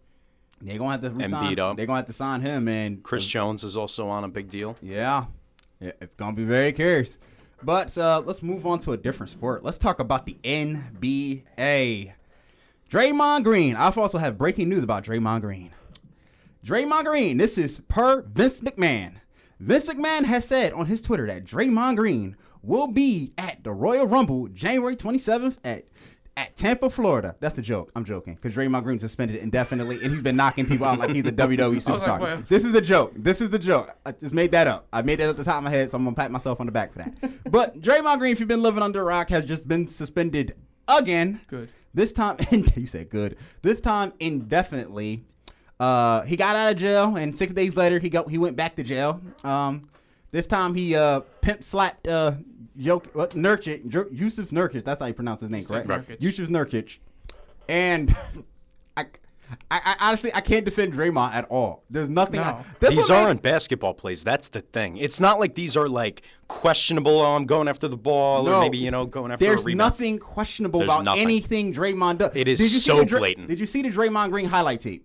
[0.60, 1.48] They're gonna have to resign.
[1.50, 1.76] beat up.
[1.76, 4.76] They're gonna have to sign him, and Chris Jones is also on a big deal.
[4.80, 5.26] Yeah,
[5.80, 7.18] yeah it's gonna be very curious.
[7.62, 9.64] But uh, let's move on to a different sport.
[9.64, 12.12] Let's talk about the NBA.
[12.90, 13.74] Draymond Green.
[13.76, 15.70] I also have breaking news about Draymond Green.
[16.64, 17.36] Draymond Green.
[17.36, 19.14] This is per Vince McMahon.
[19.60, 24.06] Vince McMahon has said on his Twitter that Draymond Green will be at the Royal
[24.06, 25.84] Rumble January 27th at
[26.36, 27.36] at Tampa, Florida.
[27.38, 27.92] That's a joke.
[27.94, 31.26] I'm joking because Draymond Green's suspended indefinitely and he's been knocking people out like he's
[31.26, 32.18] a WWE superstar.
[32.18, 32.48] what?
[32.48, 33.12] this is a joke.
[33.14, 33.96] This is a joke.
[34.04, 34.88] I just made that up.
[34.92, 36.66] I made it at the top of my head, so I'm gonna pat myself on
[36.66, 37.14] the back for that.
[37.52, 40.56] but Draymond Green, if you've been living under a rock, has just been suspended
[40.88, 41.40] again.
[41.46, 41.68] Good.
[41.92, 43.36] This time, you said good.
[43.62, 45.24] This time indefinitely.
[45.84, 48.74] Uh, he got out of jail, and six days later, he got he went back
[48.76, 49.20] to jail.
[49.42, 49.88] Um,
[50.30, 52.32] this time he uh pimp slapped uh
[52.78, 54.82] Jok- what Nurkic, Jer- Yusuf Nurkic.
[54.84, 55.88] That's how you pronounce his name, correct?
[55.88, 56.16] Nurkic.
[56.20, 56.98] Yusuf Nurkic,
[57.68, 58.16] and
[58.96, 59.04] I
[59.70, 61.84] I, I honestly I can't defend Draymond at all.
[61.90, 62.40] There's nothing.
[62.40, 62.64] No.
[62.80, 64.24] that's These aren't basketball plays.
[64.24, 64.96] That's the thing.
[64.96, 67.20] It's not like these are like questionable.
[67.20, 68.54] Oh, I'm going after the ball, No.
[68.54, 69.78] or maybe you know going after There's a rebound.
[69.78, 71.22] nothing questionable There's about nothing.
[71.22, 72.30] anything Draymond does.
[72.34, 73.48] It is Did you see so the Dra- blatant.
[73.48, 75.04] Did you see the Draymond Green highlight tape?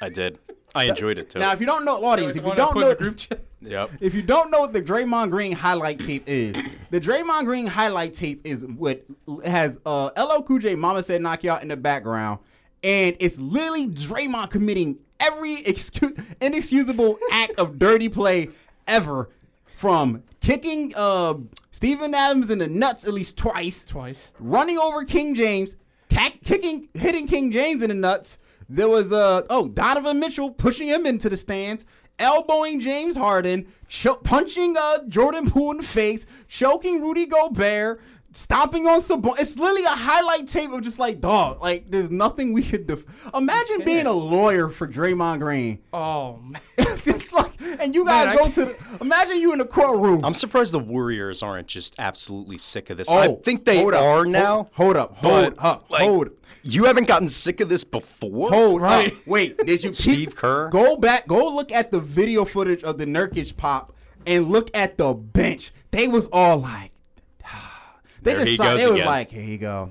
[0.00, 0.38] I did.
[0.74, 1.38] I enjoyed it too.
[1.40, 3.40] Now, if you don't know, audience, if you don't know, group chat.
[3.60, 3.90] yep.
[4.00, 6.56] if you don't know what the Draymond Green highlight tape is,
[6.90, 9.04] the Draymond Green highlight tape is what
[9.44, 12.38] has uh, LL Cool J "Mama Said Knock You Out" in the background,
[12.84, 18.50] and it's literally Draymond committing every excuse, inexcusable act of dirty play
[18.86, 19.28] ever,
[19.74, 21.34] from kicking uh,
[21.72, 24.30] Steven Adams in the nuts at least twice, Twice.
[24.38, 25.76] running over King James,
[26.08, 28.38] tack, kicking, hitting King James in the nuts.
[28.72, 31.84] There was uh oh Donovan Mitchell pushing him into the stands,
[32.18, 38.00] elbowing James Harden, cho- punching uh Jordan Poole in the face, choking Rudy Gobert,
[38.32, 39.40] stomping on Sabonis.
[39.40, 41.60] It's literally a highlight tape of just like dog.
[41.60, 43.04] Like there's nothing we could def-
[43.34, 45.80] imagine being a lawyer for Draymond Green.
[45.92, 46.60] Oh man.
[47.32, 47.49] Like-
[47.80, 48.76] and you gotta Man, go to the.
[49.00, 50.24] Imagine you in the courtroom.
[50.24, 53.08] I'm surprised the Warriors aren't just absolutely sick of this.
[53.10, 54.68] Oh, I think they hold up, are hold- now.
[54.72, 56.30] hold up, hold but, up, like, hold.
[56.62, 58.50] You haven't gotten sick of this before.
[58.50, 59.12] Hold Right.
[59.14, 59.26] up.
[59.26, 60.68] Wait, did you Steve peep- Kerr?
[60.68, 63.94] Go back, go look at the video footage of the Nurkic pop
[64.26, 65.72] and look at the bench.
[65.90, 66.92] They was all like
[68.22, 69.90] They There he just saw, goes they was like, here you go.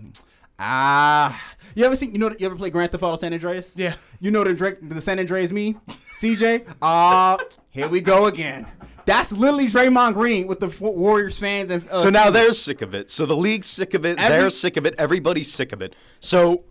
[0.59, 1.41] Ah.
[1.75, 3.73] You ever seen you know you ever play Grand Theft Auto San Andreas?
[3.75, 3.95] Yeah.
[4.19, 5.75] You know the the San Andreas me?
[6.19, 6.65] CJ?
[6.81, 7.37] Ah,
[7.69, 8.65] here we go again.
[9.05, 12.93] That's literally Draymond Green with the Warriors fans and uh, So now they're sick of
[12.93, 13.09] it.
[13.09, 14.19] So the league's sick of it.
[14.19, 14.93] Every- they're sick of it.
[14.97, 15.95] Everybody's sick of it.
[16.19, 16.63] So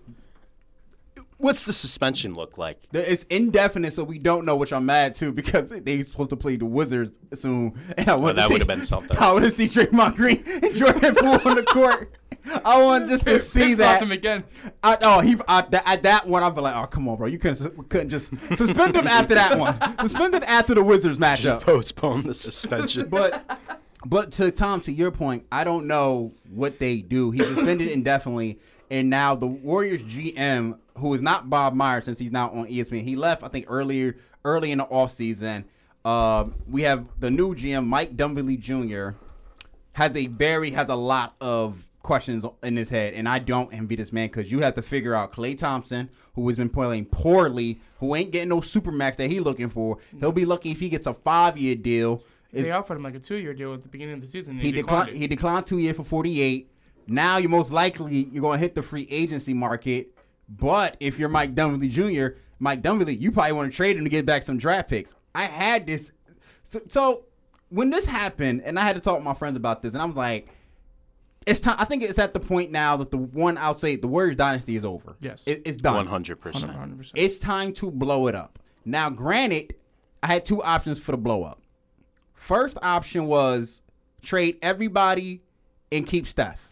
[1.38, 2.78] what's the suspension look like?
[2.92, 6.56] It's indefinite, so we don't know, which I'm mad too because they're supposed to play
[6.56, 7.78] the Wizards soon.
[7.96, 9.16] And I want that would've been something.
[9.20, 12.12] I would to see Draymond Green and Jordan Poole on the court.
[12.64, 14.02] I want just to see Pip that.
[14.02, 14.44] him again.
[14.82, 17.26] I, oh, he I, that, at that one, I'd be like, oh, come on, bro,
[17.26, 19.78] you couldn't couldn't just suspend him after that one.
[20.00, 21.62] Suspend him after the Wizards matchup.
[21.62, 23.08] Postpone the suspension.
[23.18, 23.60] But
[24.06, 27.30] but to Tom, to your point, I don't know what they do.
[27.30, 32.30] He's suspended indefinitely, and now the Warriors GM, who is not Bob Meyer since he's
[32.30, 35.64] now on ESPN, he left I think earlier early in the offseason.
[36.04, 39.10] Um, we have the new GM, Mike Dunleavy Jr.
[39.92, 43.96] has a very has a lot of questions in his head, and I don't envy
[43.96, 47.80] this man because you have to figure out Klay Thompson, who has been playing poorly,
[47.98, 49.98] who ain't getting no supermax that he looking for.
[50.20, 52.22] He'll be lucky if he gets a five year deal.
[52.52, 54.58] It's- They offered him like a two-year deal at the beginning of the season.
[54.58, 55.10] He declined.
[55.16, 56.70] He declined two year for forty eight.
[57.06, 60.08] Now you're most likely you're going to hit the free agency market.
[60.48, 64.10] But if you're Mike Dunleavy Jr., Mike Dunleavy, you probably want to trade him to
[64.10, 65.12] get back some draft picks.
[65.34, 66.10] I had this.
[66.64, 67.24] So, so
[67.68, 70.06] when this happened, and I had to talk to my friends about this, and I
[70.06, 70.48] was like,
[71.46, 71.76] it's time.
[71.78, 74.76] I think it's at the point now that the one I'll say the Warriors dynasty
[74.76, 75.16] is over.
[75.20, 75.42] Yes.
[75.46, 75.94] It- it's done.
[75.94, 76.72] One hundred percent.
[76.72, 77.12] 100%.
[77.14, 78.58] It's time to blow it up.
[78.84, 79.74] Now, granted,
[80.22, 81.60] I had two options for the blow up.
[82.34, 83.82] First option was
[84.22, 85.42] trade everybody
[85.92, 86.67] and keep Steph.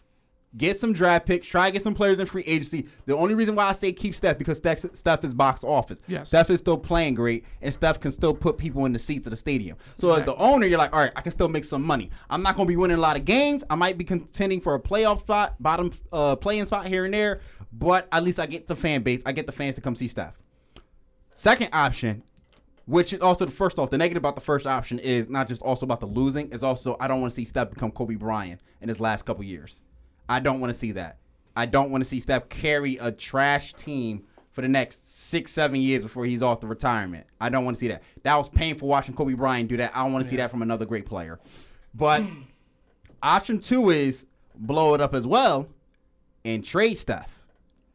[0.57, 2.87] Get some draft picks, try to get some players in free agency.
[3.05, 6.01] The only reason why I say keep Steph because Steph, Steph is box office.
[6.07, 6.29] Yes.
[6.29, 9.31] Steph is still playing great, and Steph can still put people in the seats of
[9.31, 9.77] the stadium.
[9.97, 12.09] So as the owner, you're like, all right, I can still make some money.
[12.29, 13.63] I'm not going to be winning a lot of games.
[13.69, 17.41] I might be contending for a playoff spot, bottom uh, playing spot here and there,
[17.71, 19.21] but at least I get the fan base.
[19.25, 20.35] I get the fans to come see Steph.
[21.33, 22.23] Second option,
[22.85, 25.61] which is also the first off, the negative about the first option is not just
[25.61, 28.61] also about the losing, it's also I don't want to see Steph become Kobe Bryant
[28.81, 29.81] in his last couple years.
[30.29, 31.17] I don't want to see that.
[31.55, 35.79] I don't want to see Steph carry a trash team for the next six, seven
[35.81, 37.25] years before he's off the retirement.
[37.41, 38.03] I don't want to see that.
[38.23, 39.91] That was painful watching Kobe Bryant do that.
[39.95, 41.39] I don't want to see that from another great player.
[41.93, 42.23] But
[43.23, 45.67] option two is blow it up as well
[46.45, 47.31] and trade Steph.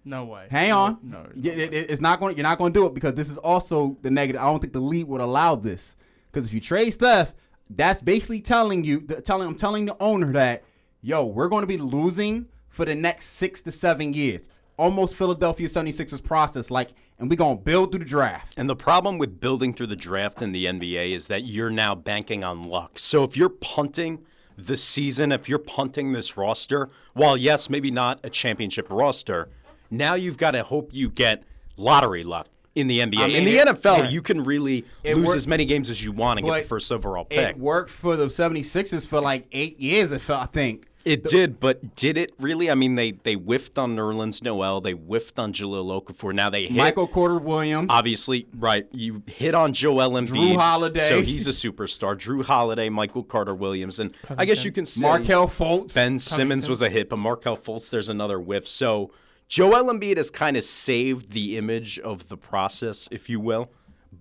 [0.04, 0.46] no way.
[0.50, 0.98] Hang on.
[1.02, 1.22] No.
[1.22, 2.36] no Y- it- it- it's not going.
[2.36, 4.40] You're not going to do it because this is also the negative.
[4.40, 5.96] I don't think the league would allow this
[6.30, 7.34] because if you trade Steph,
[7.70, 10.64] that's basically telling you, the, telling I'm telling the owner that,
[11.02, 14.42] yo, we're going to be losing for the next six to seven years.
[14.78, 18.54] Almost Philadelphia 76ers process, like, and we're going to build through the draft.
[18.56, 21.94] And the problem with building through the draft in the NBA is that you're now
[21.94, 22.98] banking on luck.
[22.98, 24.24] So if you're punting
[24.56, 29.48] the season, if you're punting this roster, while yes, maybe not a championship roster,
[29.90, 31.42] now you've got to hope you get
[31.76, 33.18] lottery luck in the NBA.
[33.18, 34.08] I mean, in the it- NFL, yeah.
[34.08, 36.90] you can really lose worked- as many games as you want and get the first
[36.90, 37.50] overall pick.
[37.50, 40.86] It worked for the 76ers for like eight years, I think.
[41.04, 42.70] It did, but did it really?
[42.70, 46.32] I mean, they they whiffed on Nerlens Noel, they whiffed on Jahlil Okafor.
[46.34, 46.72] Now they hit.
[46.72, 47.88] Michael Porter Williams.
[47.90, 48.86] Obviously, right.
[48.92, 50.28] You hit on Joel Embiid.
[50.54, 51.08] Jrue Holiday.
[51.08, 52.16] So he's a superstar.
[52.16, 53.98] Jrue Holiday, Michael Carter Williams.
[53.98, 55.94] And I guess you can say Markelle Fultz.
[55.94, 58.68] Ben Simmons was a hit, but Markelle Fultz, there's another whiff.
[58.68, 59.10] So
[59.48, 63.70] Joel Embiid has kind of saved the image of the process, if you will,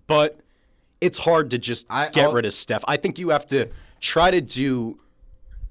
[0.08, 0.40] but
[1.00, 2.84] it's hard to just I- get I'll- rid of Steph.
[2.88, 4.98] I think you have to try to do.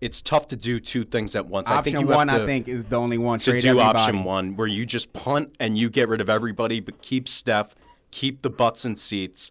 [0.00, 1.68] It's tough to do two things at once.
[1.68, 3.38] I think Option you have one, I think, is the only one.
[3.40, 3.98] to do everybody.
[3.98, 7.74] option one, where you just punt and you get rid of everybody, but keep Steph,
[8.10, 9.50] keep the butts and seats,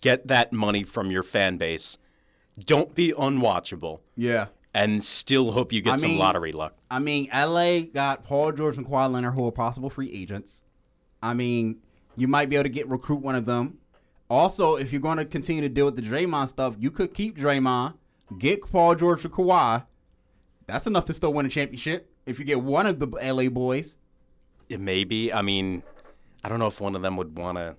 [0.00, 1.98] get that money from your fan base.
[2.64, 4.46] Don't be unwatchable, Yeah.
[4.72, 6.74] and still hope you get I some mean- lottery luck.
[6.90, 10.62] I mean, LA got Paul George and Kawhi Leonard, who are possible free agents.
[11.22, 11.76] I mean,
[12.16, 13.78] you might be able to get recruit one of them.
[14.30, 17.36] Also, if you're going to continue to deal with the Draymond stuff, you could keep
[17.36, 17.94] Draymond,
[18.38, 19.84] get Paul George or Kawhi.
[20.68, 22.08] That's enough to still win a championship.
[22.26, 23.96] If you get one of the LA boys,
[24.68, 25.32] It may be.
[25.32, 25.82] I mean,
[26.44, 27.74] I don't know if one of them would want to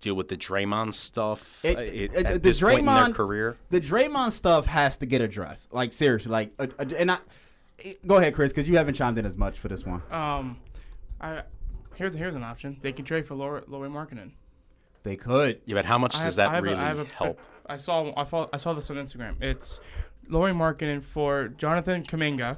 [0.00, 2.94] deal with the Draymond stuff It- uh, it- it- at the this point in their
[2.94, 3.56] Draymond- career.
[3.70, 5.72] the Draymond stuff has to get addressed.
[5.72, 7.18] Like seriously, like, uh, uh, and I.
[8.06, 10.02] Go ahead, Chris, because you haven't chimed in as much for this one.
[10.10, 10.58] Um,
[11.22, 11.42] I
[11.94, 12.76] here's here's an option.
[12.82, 14.32] They can trade for Laura Lauri Markkanen.
[15.02, 15.62] They could.
[15.64, 17.40] Yeah, but how much I does have- I that have really I have a- help?
[17.66, 19.40] I saw I saw I saw this on Instagram.
[19.42, 19.80] It's
[20.30, 22.56] Lauri Markkanen for Jonathan Kuminga,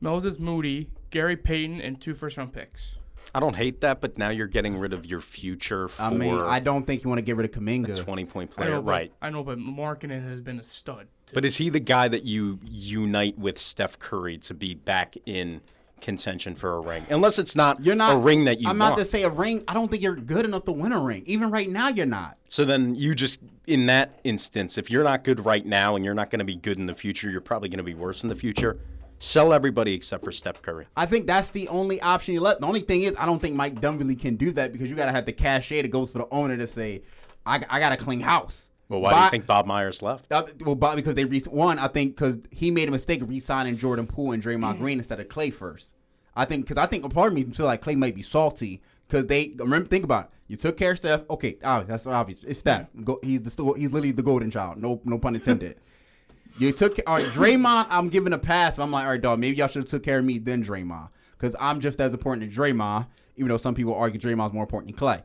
[0.00, 2.96] Moses Moody, Gary Payton, and two first round picks.
[3.34, 6.34] I don't hate that, but now you're getting rid of your future for I mean,
[6.34, 7.94] I don't think you want to get rid of Kuminga.
[7.96, 9.12] 20 point I player, know, but- right?
[9.20, 11.08] I know, but Markkanen has been a stud.
[11.34, 15.60] But is he the guy that you unite with Steph Curry to be back in
[16.00, 17.06] contention for a ring?
[17.10, 18.92] Unless it's not, You're not a ring that you I'm want.
[18.92, 19.64] not to say a ring.
[19.68, 21.22] I don't think you're good enough to win a ring.
[21.26, 22.36] Even right now, you're not.
[22.48, 26.14] so then you just, in that instance, if you're not good right now and you're
[26.14, 28.28] not going to be good in the future, you're probably going to be worse in
[28.28, 28.78] the future.
[29.20, 30.86] Sell everybody except for Steph Curry.
[30.96, 32.60] I think that's the only option you left.
[32.60, 35.10] The only thing is, I don't think Mike Dunleavy can do that because you gotta
[35.10, 37.02] have the cachet that goes for the owner to say,
[37.44, 38.67] I, I got a clean house.
[38.88, 40.32] Well, why do you think Bob Myers left?
[40.32, 43.28] Uh, well, Bob, because they re- one, I think because he made a mistake of
[43.28, 44.82] re-signing Jordan Poole and Draymond Mm-hmm.
[44.82, 45.94] Green instead of Klay first.
[46.34, 48.80] I think because I think a part of me feel like Klay might be salty
[49.06, 50.30] because they remember think about it.
[50.46, 51.28] You took care of Steph.
[51.28, 52.40] Okay, oh, that's obvious.
[52.46, 52.86] It's Steph.
[53.04, 54.78] Go, he's the he's literally the golden child.
[54.78, 55.76] No no pun intended.
[56.58, 57.88] you took all right, Draymond.
[57.90, 59.38] I'm giving a pass, but I'm like, all right, dog.
[59.38, 62.50] Maybe y'all should have took care of me then Draymond because I'm just as important
[62.50, 63.06] to Draymond.
[63.36, 65.22] Even though some people argue Draymond's more important than Klay.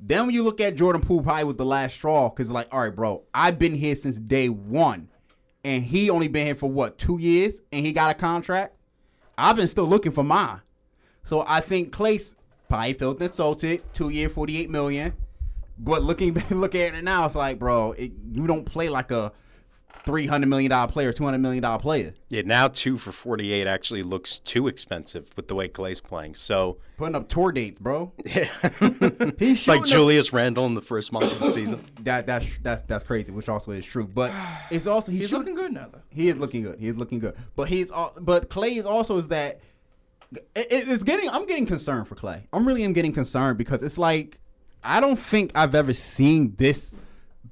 [0.00, 2.80] Then when you look at Jordan Poole, probably was the last straw because like, all
[2.80, 5.08] right, bro, I've been here since day one,
[5.64, 8.76] and he only been here for what two years, and he got a contract.
[9.36, 10.60] I've been still looking for mine,
[11.24, 12.36] so I think Klay's
[12.68, 13.82] probably felt insulted.
[13.92, 15.14] Two year, forty eight million,
[15.78, 19.32] but looking look at it now, it's like, bro, it, you don't play like a
[20.04, 22.14] three hundred million dollar player, two hundred million dollar player.
[22.30, 26.34] Yeah, now two for 48 actually looks too expensive with the way Klay's playing.
[26.34, 28.12] So Putting up tour dates, bro.
[28.26, 28.48] yeah.
[29.38, 31.84] He's like shooting a- Julius Randle in the first month of the season.
[32.02, 34.06] That that's that's that's crazy, which also is true.
[34.06, 34.32] But
[34.70, 36.00] it's also he's, He's shooting- looking good now, though.
[36.10, 36.78] He is looking good.
[36.78, 37.34] He is looking good.
[37.56, 39.60] But he's al- but Klay is also is that
[40.32, 41.28] it, it's getting.
[41.30, 42.44] I'm getting concerned for Klay.
[42.52, 44.38] I'm really am getting concerned because it's like
[44.84, 46.94] I don't think I've ever seen this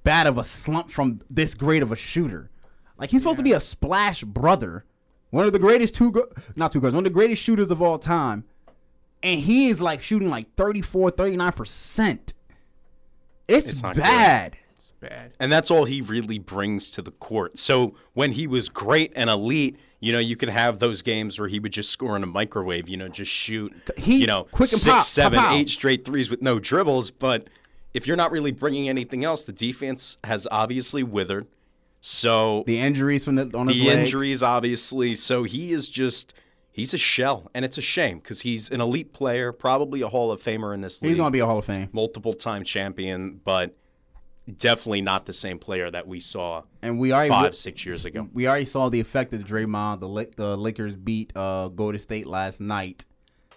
[0.07, 2.49] bad of a slump from this great of a shooter.
[2.97, 4.85] Like he's supposed to be a splash brother,
[5.31, 7.83] one of the greatest two go- not two guys, one of the greatest shooters of
[7.83, 8.45] all time,
[9.23, 12.33] and he is like shooting like 34, 39 percent.
[13.49, 14.01] It's, It's not good.
[14.03, 14.57] bad.
[14.77, 15.33] It's bad.
[15.39, 17.59] And that's all he really brings to the court.
[17.59, 21.49] So when he was great and elite, you know, you could have those games where
[21.49, 24.73] he would just score in a microwave, you know, just shoot, He- you know, quick
[24.73, 25.55] and six, pop, seven, pow, pow.
[25.55, 27.11] eight straight threes with no dribbles.
[27.11, 27.49] But
[27.97, 31.47] if you're not really bringing anything else, the defense has obviously withered.
[32.01, 35.15] So The injuries from the on the injuries, obviously.
[35.15, 36.35] So he is just.
[36.71, 40.31] He's a shell, and it's a shame because he's an elite player, probably a Hall
[40.31, 41.89] of Famer in this league He's gonna be a Hall of Fame.
[41.93, 43.75] multiple time champion, but
[44.59, 48.29] definitely not the same player that we saw And we already five, six years ago.
[48.33, 50.01] we already saw the effect of Draymond.
[50.01, 53.07] The the Lakers beat uh, Golden State last night,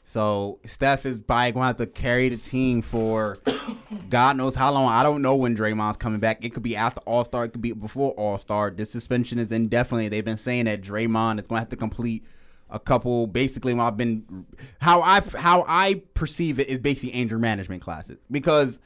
[0.10, 3.38] so Steph is probably going to have to carry the team for
[4.10, 4.90] God knows how long.
[4.90, 6.44] I don't know when Draymond's coming back.
[6.44, 7.46] It could be after All Star.
[7.46, 8.72] It could be before All Star.
[8.72, 10.10] This suspension is indefinitely.
[10.10, 12.26] They've been saying that Draymond is going to have to complete
[12.72, 13.28] a couple.
[13.28, 14.48] Basically, I've been
[14.80, 18.80] how I how I perceive it is basically anger management classes because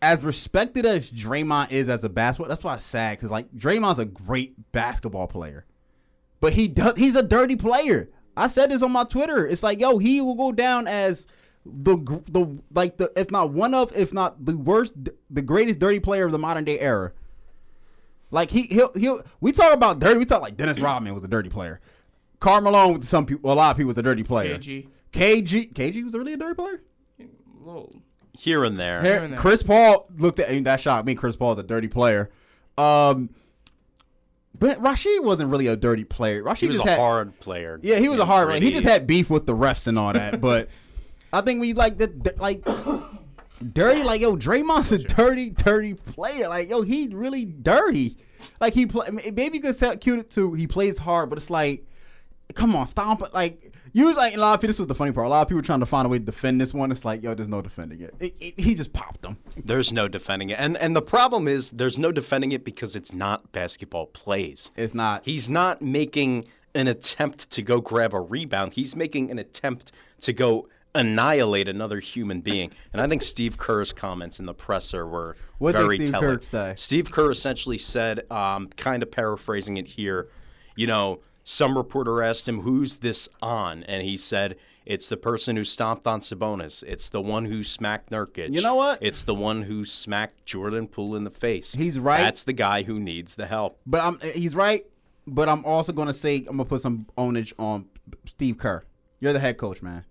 [0.00, 3.98] as respected as Draymond is as a basketball, that's why it's sad because like Draymond's
[3.98, 5.66] a great basketball player,
[6.40, 8.08] but he does he's a dirty player.
[8.36, 9.46] I said this on my Twitter.
[9.46, 11.26] It's like yo, he will go down as
[11.64, 11.96] the
[12.30, 14.94] the like the if not one of if not the worst
[15.30, 17.12] the greatest dirty player of the modern day era.
[18.30, 20.18] Like he he'll he'll we talk about dirty.
[20.18, 21.80] We talk like Dennis Rodman was a dirty player.
[22.40, 24.58] Karl Malone, with some people, a lot of people, was a dirty player.
[24.58, 24.88] KG.
[25.12, 26.82] KG, KG was really a dirty player.
[27.62, 27.90] Little,
[28.32, 29.00] Here and there.
[29.02, 29.40] Here- and there.
[29.40, 31.06] Chris Paul looked at that shot.
[31.06, 32.30] Me, Chris Paul is a dirty player.
[32.76, 33.30] Um,
[34.58, 36.42] but Rasheed wasn't really a dirty player.
[36.42, 37.80] Rasheed he was just a had, hard player.
[37.82, 38.62] yeah, he was a hard.
[38.62, 40.40] He just had beef with the refs and all that.
[40.40, 40.68] But
[41.32, 42.64] I think we like the, the like
[43.72, 44.02] dirty.
[44.02, 46.48] Like yo, Draymond's a dirty, dirty player.
[46.48, 48.16] Like yo, he really dirty.
[48.60, 49.08] Like he play.
[49.10, 50.54] Maybe you could cute it too.
[50.54, 51.84] He plays hard, but it's like,
[52.54, 53.34] come on, stomp it.
[53.34, 54.68] Like you was like a lot of people.
[54.68, 55.26] This was the funny part.
[55.26, 56.92] A lot of people trying to find a way to defend this one.
[56.92, 58.14] It's like yo, there's no defending it.
[58.20, 59.38] It- it- he just popped them.
[59.56, 60.58] There's no defending it.
[60.60, 64.70] And and the problem is there's no defending it because it's not basketball plays.
[64.76, 65.24] It's not.
[65.24, 68.74] He's not making an attempt to go grab a rebound.
[68.74, 72.70] He's making an attempt to go annihilate another human being.
[72.92, 76.38] And I think Steve Kerr's comments in the presser were What did very Steve telling.
[76.38, 76.74] Kerr say?
[76.76, 80.28] Steve Kerr essentially said, um, kind of paraphrasing it here,
[80.74, 85.54] you know, some reporter asked him, "Who's this on?" And he said, "It's the person
[85.54, 86.82] who stomped on Sabonis.
[86.82, 88.52] It's the one who smacked Nurkic.
[88.52, 88.98] You know what?
[89.00, 91.72] It's the one who smacked Jordan Poole in the face.
[91.74, 92.20] He's right.
[92.20, 93.78] That's the guy who needs the help.
[93.86, 94.84] But I'm he's right.
[95.24, 97.86] But I'm also gonna say I'm gonna put some onage on
[98.24, 98.82] Steve Kerr.
[99.20, 100.04] You're the head coach, man.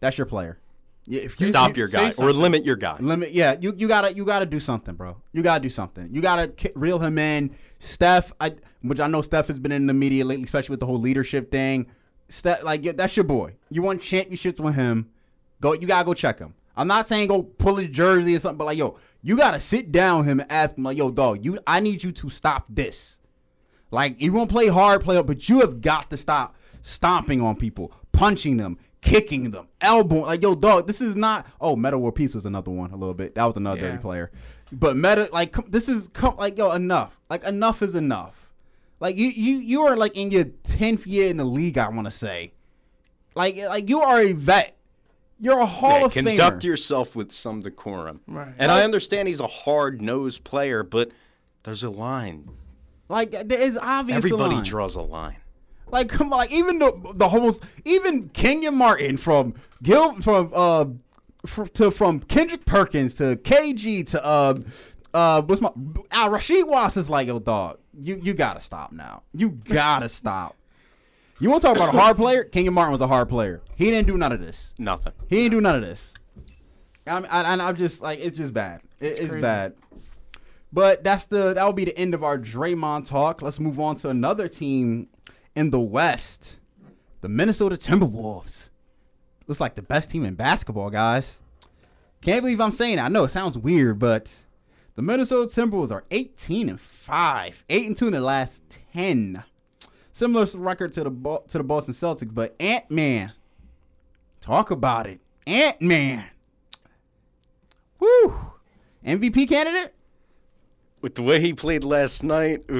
[0.00, 0.58] That's your player.
[1.06, 2.96] Yeah, if you- Stop you- your guy or limit your guy.
[3.00, 3.56] Limit, yeah.
[3.60, 5.16] You you gotta you gotta do something, bro.
[5.32, 6.08] You gotta do something.
[6.12, 7.50] You gotta reel him in.
[7.80, 10.86] Steph, I which I know Steph has been in the media lately, especially with the
[10.86, 11.86] whole leadership thing.
[12.28, 13.54] Steph, like yeah, that's your boy.
[13.70, 15.08] You want championships with him?
[15.60, 15.72] Go.
[15.74, 16.54] You gotta go check him.
[16.76, 19.90] I'm not saying go pull his jersey or something, but like yo, you gotta sit
[19.92, 22.64] down with him and ask him like, yo, dog, you, I need you to stop
[22.68, 23.18] this.
[23.90, 27.56] Like you won't play hard, play up, but you have got to stop stomping on
[27.56, 30.22] people, punching them, kicking them, elbowing.
[30.22, 31.46] Like yo, dog, this is not.
[31.60, 33.34] Oh, Metta World Peace was another one, a little bit.
[33.34, 33.88] That was another Yeah.
[33.90, 34.30] dirty player.
[34.72, 37.18] But Metta, like come, this is come, like yo, enough.
[37.28, 38.48] Like enough is enough.
[39.00, 41.76] Like you, you, you are like in your tenth year in the league.
[41.76, 42.52] I want to say,
[43.34, 44.76] like, like you are a vet.
[45.40, 46.64] You're a Hall Yeah, of conduct Famer.
[46.64, 48.20] yourself with some decorum.
[48.28, 48.54] Right.
[48.58, 51.10] And I understand he's a hard nosed player, but
[51.64, 52.48] there's a line.
[53.08, 54.18] like there is obvious.
[54.24, 54.64] Everybody line.
[54.64, 55.36] draws a line.
[55.92, 60.86] Like come on, like even the the whole even Kenyon Martin from Gil from uh
[61.46, 64.54] fr- to from Kendrick Perkins to KG to uh
[65.12, 69.22] uh what's my uh, Rasheed Watts is like yo dog you you gotta stop now
[69.34, 70.56] you gotta stop.
[71.40, 72.44] You want to talk about a hard player?
[72.44, 73.60] Kenyon Martin was a hard player.
[73.74, 74.74] He didn't do none of this.
[74.78, 75.12] Nothing.
[75.28, 76.14] He didn't do none of this.
[77.06, 78.80] I'm I, and I'm just like it's just bad.
[79.00, 79.40] It- it's crazy.
[79.40, 79.74] bad.
[80.72, 83.42] But that's the that will be the end of our Draymond talk.
[83.42, 85.08] Let's move on to another team
[85.54, 86.56] in the West,
[87.20, 88.70] the Minnesota Timberwolves.
[89.46, 91.38] Looks like the best team in basketball, guys.
[92.20, 93.02] Can't believe I'm saying it.
[93.02, 94.28] I know it sounds weird, but
[94.94, 99.42] the Minnesota Timberwolves are 18 and five, eight and two in the last 10.
[100.12, 103.32] Similar record to the to the Boston Celtics, but Ant Man,
[104.40, 106.26] talk about it, Ant Man.
[107.98, 108.52] Woo!
[109.04, 109.94] MVP candidate?
[111.02, 112.72] With the way he played last night, It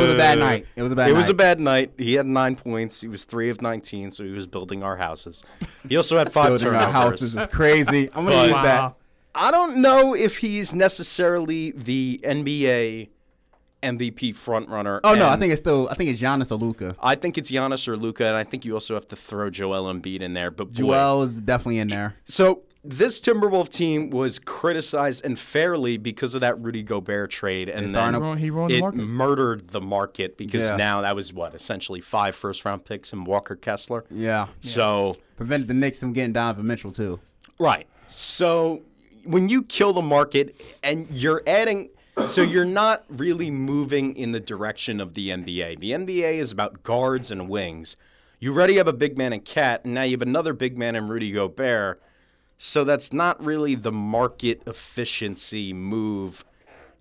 [0.00, 0.66] was a bad night.
[0.76, 1.18] It was a bad It night.
[1.18, 1.90] was a bad night.
[1.98, 3.00] He had nine points.
[3.00, 5.44] He was three of 19, so he was building our houses.
[5.88, 6.92] He also had five Building our turnovers.
[6.92, 8.08] houses is crazy.
[8.14, 8.94] I'm gonna use that.
[9.34, 13.08] I don't know if he's necessarily the NBA
[13.82, 15.00] MVP frontrunner.
[15.04, 15.88] Oh no, I think it's still.
[15.90, 16.96] I think it's Giannis or Luka.
[17.00, 19.92] I think it's Giannis or Luka, and I think you also have to throw Joel
[19.92, 20.50] Embiid in there.
[20.50, 22.14] But boy, Joel is definitely in there.
[22.24, 27.90] So this Timberwolf team was criticized and fairly because of that Rudy Gobert trade, and
[27.90, 28.98] then to- He ruined the it market.
[29.00, 30.76] murdered the market because Yeah.
[30.76, 34.04] now that was what essentially five first round picks and Walker Kessler.
[34.10, 34.46] Yeah.
[34.60, 37.20] So Prevented the Knicks from getting Donovan Mitchell too.
[37.58, 38.82] right, so
[39.24, 41.90] when you kill the market and you're adding.
[42.28, 45.74] So you're not really moving in the direction of the NBA.
[45.78, 47.98] The NBA is about guards and wings.
[48.40, 50.96] You already have a big man in KAT, and now you have another big man
[50.96, 52.00] in Rudy Gobert.
[52.56, 56.44] So that's not really the market efficiency move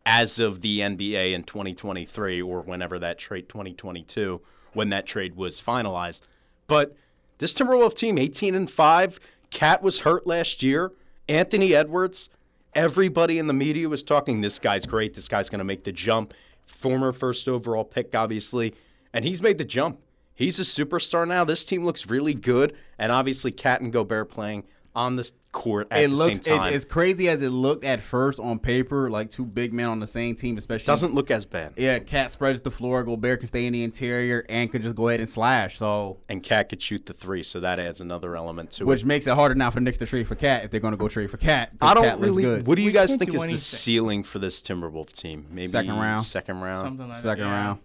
[0.06, 4.41] as of the NBA in 2023 or whenever that trade 2022
[4.74, 6.24] when that trade was finalized.
[6.68, 6.95] But
[7.38, 10.91] this Timberwolf team 18 and 5, KAT was hurt last year,
[11.28, 12.30] Anthony Edwards,
[12.74, 15.91] everybody in the media was talking this guy's great, this guy's going to make the
[15.91, 16.34] jump.
[16.66, 18.76] Former first overall pick obviously,
[19.14, 20.01] and he's made the jump.
[20.34, 21.45] He's a superstar now.
[21.45, 26.03] This team looks really good, and obviously KAT and Gobert playing on this court at
[26.03, 26.74] it the looks same time.
[26.74, 29.99] It, as crazy as it looked at first on paper, like two big men on
[30.01, 31.74] the same team, especially doesn't look as bad.
[31.78, 33.03] Yeah, KAT spreads the floor.
[33.03, 35.78] Gobert can stay in the interior and could just go ahead and slash.
[35.78, 39.03] So, and KAT could shoot the three, so that adds another element to which it.
[39.03, 40.91] Which makes it harder now for the Knicks to trade for KAT if they're going
[40.93, 41.72] to go trade for KAT.
[41.82, 42.43] I don't KAT really.
[42.43, 42.68] good.
[42.68, 45.47] What do you We guys think do is the ceiling for this Timberwolf team?
[45.49, 46.24] Maybe Second round.
[46.24, 46.86] Second round.
[46.86, 47.49] Something like second that.
[47.49, 47.66] yeah.
[47.66, 47.80] round.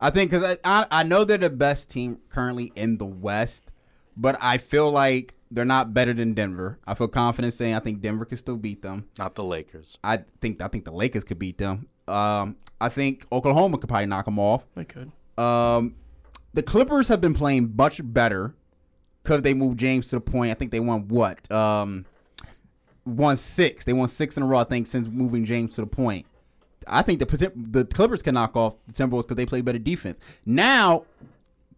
[0.00, 3.70] I think because I, I I know they're the best team currently in the West,
[4.16, 6.78] but I feel like they're not better than Denver.
[6.86, 9.08] I feel confident saying I think Denver could still beat them.
[9.18, 9.96] Not the Lakers.
[10.04, 11.88] I think I think the Lakers could beat them.
[12.06, 14.64] Um, I think Oklahoma could probably knock them off.
[14.74, 15.10] They could.
[15.38, 15.94] Um,
[16.52, 18.54] the Clippers have been playing much better
[19.22, 20.50] because they moved James to the point.
[20.50, 21.50] I think they won what?
[21.50, 22.04] Um,
[23.06, 23.86] won six.
[23.86, 24.58] They won six in a row.
[24.58, 26.26] I think since moving James to the point.
[26.86, 30.18] I think the the Clippers can knock off the Timberwolves because they play better defense.
[30.44, 31.06] Now,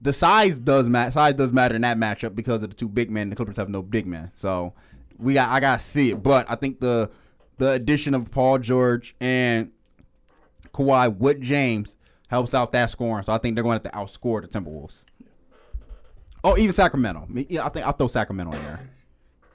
[0.01, 1.11] the size does matter.
[1.11, 3.31] Size does matter in that matchup because of the two big men.
[3.31, 4.75] The Clippers have no big men, so
[5.19, 6.23] we got I gotta see it.
[6.23, 7.11] But I think the
[7.59, 9.71] the addition of Paul George and
[10.73, 11.97] Kawhi with James
[12.29, 13.25] helps out that scoring.
[13.25, 15.05] So I think they're going to have to outscore the Timberwolves.
[16.45, 17.27] Oh, even Sacramento.
[17.29, 18.91] Me- Yeah, I think I'll throw Sacramento in there.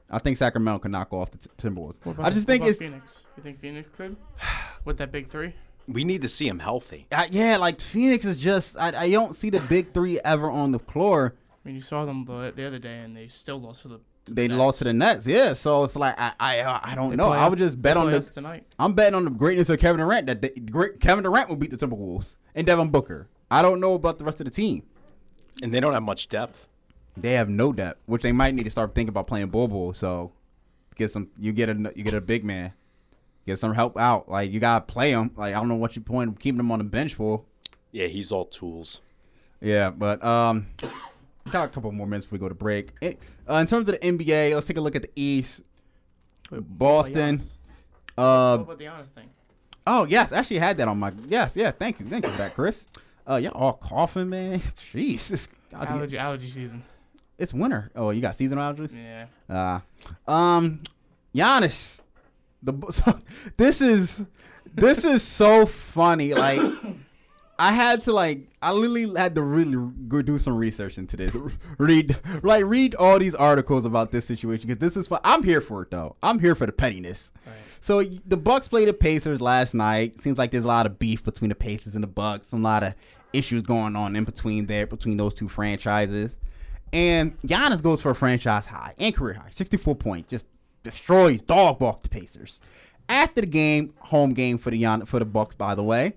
[0.10, 1.98] I think Sacramento can knock off the T- Timberwolves.
[2.06, 3.26] About- I just think it's Phoenix.
[3.38, 4.18] You think Phoenix could
[4.86, 5.54] with that big three?
[5.88, 7.08] We need to see him healthy.
[7.12, 10.72] I, yeah, like Phoenix is just I, I don't see the big three ever on
[10.72, 11.36] the floor.
[11.52, 14.00] I mean, you saw them the, the other day, and they still lost to the.
[14.26, 14.58] To they Nets.
[14.58, 15.54] lost to the Nets, yeah.
[15.54, 17.28] So it's like I I, uh, I don't They know.
[17.28, 18.20] play I us- would just bet on the.
[18.22, 18.66] Tonight.
[18.80, 21.72] I'm betting on the greatness of Kevin Durant that they, great, Kevin Durant will beat
[21.72, 23.28] the Timberwolves and Devin Booker.
[23.52, 24.84] I don't know about the rest of the team.
[25.62, 26.68] And they don't have much depth.
[27.18, 29.94] They have no depth, which they might need to start thinking about playing Bol Bol.
[29.94, 30.32] So
[30.96, 32.72] get some, you get a you get a big man,
[33.46, 34.30] get some help out.
[34.30, 35.32] Like you gotta play him.
[35.36, 37.44] Like I don't know what you point keeping him on the bench for.
[37.92, 39.00] Yeah, he's all tools.
[39.62, 40.68] Yeah, but um,
[41.52, 42.90] got a couple more minutes before we go to break.
[43.02, 43.20] It,
[43.50, 45.62] uh, in terms of the NBA, let's take a look at the East.
[46.52, 47.42] Boston.
[48.18, 49.30] Uh, What about the honest thing?
[49.88, 51.72] oh yes, I actually had that on my yes, yeah.
[51.72, 52.86] Thank you, thank you for that, Chris.
[53.28, 54.60] Uh, yeah, all all coughing, man.
[54.94, 56.84] Jeez, it's, gotta get- Allergy, allergy season.
[57.38, 57.90] it's winter.
[57.96, 58.96] Oh, you got seasonal allergies.
[58.96, 59.28] Yeah.
[60.28, 60.82] Uh, um,
[61.34, 62.02] Giannis.
[62.64, 63.20] The so,
[63.58, 64.26] this is
[64.74, 66.34] this is so funny.
[66.34, 66.62] Like,
[67.60, 71.36] I had to like I literally had to really go do some research into this.
[71.78, 75.20] Read like read all these articles about this situation because this is fun.
[75.24, 76.16] I'm here for it though.
[76.24, 77.32] I'm here for the pettiness.
[77.82, 80.22] So the Bucks played the Pacers last night.
[80.22, 82.54] Seems like there's a lot of beef between the Pacers and the Bucks.
[82.54, 82.96] A lot of
[83.34, 86.36] issues going on in between there between those two franchises.
[86.94, 90.46] And Giannis goes for a franchise high and career high, 64 points, just
[90.84, 92.60] destroys, dog walk the Pacers.
[93.10, 96.14] After the game, home game for the Gian, for the Bucks, by the way,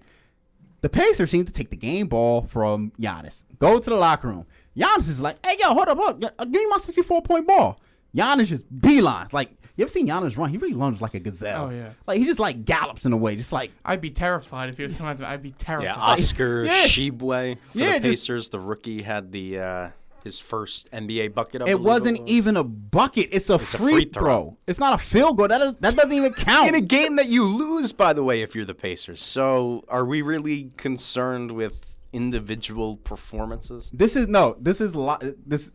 [0.82, 3.44] the Pacers seem to take the game ball from Giannis.
[3.58, 4.46] Go to the locker room.
[4.76, 6.38] Giannis is like, "Hey, yo, hold up, hold up.
[6.38, 7.78] Give me my 64 point ball."
[8.14, 9.32] Giannis just beelines.
[9.32, 10.48] Like, you ever seen Giannis run?
[10.50, 11.66] He really lunges like a gazelle.
[11.66, 11.90] Oh, yeah.
[12.06, 14.84] Like he just like gallops in a way, just like I'd be terrified if he
[14.84, 15.28] was coming out to me.
[15.28, 15.84] I'd be terrified.
[15.86, 16.84] Yeah, Oscar Yeah.
[16.84, 18.48] Tshiebwe for Yeah, the just- Pacers.
[18.50, 19.88] the rookie had the uh,
[20.27, 21.62] his first NBA bucket.
[21.62, 22.31] I it wasn't was.
[22.31, 23.29] even a bucket.
[23.31, 24.22] It's a, a free, free throw.
[24.22, 24.57] throw.
[24.66, 25.49] It's not a field goal.
[25.49, 26.68] That is, that doesn't even count.
[26.68, 29.22] in a game that you lose, by the way, if you're the Pacers.
[29.22, 33.91] So, are we really concerned with individual performances?
[33.95, 34.57] This is no.
[34.61, 35.70] This is li- this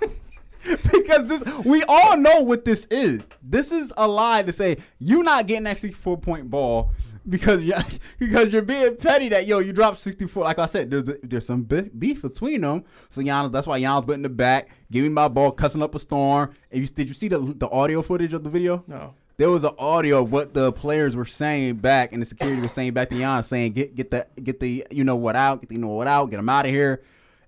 [0.92, 3.28] because this we all know what this is.
[3.42, 6.92] This is a lie to say you're not getting that 64 point ball
[7.30, 7.74] because you
[8.18, 10.44] because you're being petty that yo you dropped 64.
[10.44, 12.84] Like I said, there's a, there's some beef between them.
[13.08, 15.94] So Giannis, that's why Giannis went in the back, give me my ball, cussing up
[15.94, 16.52] a storm.
[16.70, 18.84] And you did you see the the audio footage of the video?
[18.86, 19.14] No.
[19.36, 22.72] There was an audio of what the players were saying back, and the security was
[22.72, 25.70] saying back to Giannis, saying, "Get get the get the you know what out, get
[25.70, 27.02] the you know what out, get him out of here."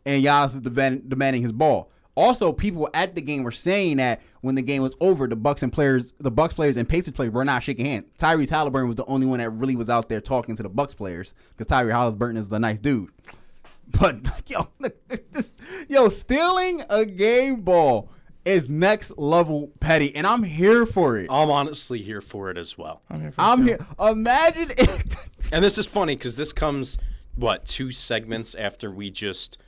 [0.06, 1.90] And Giannis was demand, demanding his ball.
[2.14, 5.62] Also, people at the game were saying that when the game was over, the Bucks
[5.62, 8.04] and players, the Bucks players and Pacers players were not shaking hands.
[8.18, 10.94] Tyrese Halliburton was the only one that really was out there talking to the Bucks
[10.94, 13.10] players because Tyrese Halliburton is the nice dude.
[14.00, 14.96] But yo, look,
[15.32, 15.50] this,
[15.86, 18.08] yo, stealing a game ball
[18.44, 21.28] is next level petty, and I'm here for it.
[21.30, 23.02] I'm honestly here for it as well.
[23.10, 23.32] I'm here.
[23.32, 23.86] For I'm it, here.
[24.00, 26.96] Imagine if And this is funny because this comes,
[27.34, 29.58] what, two segments after we just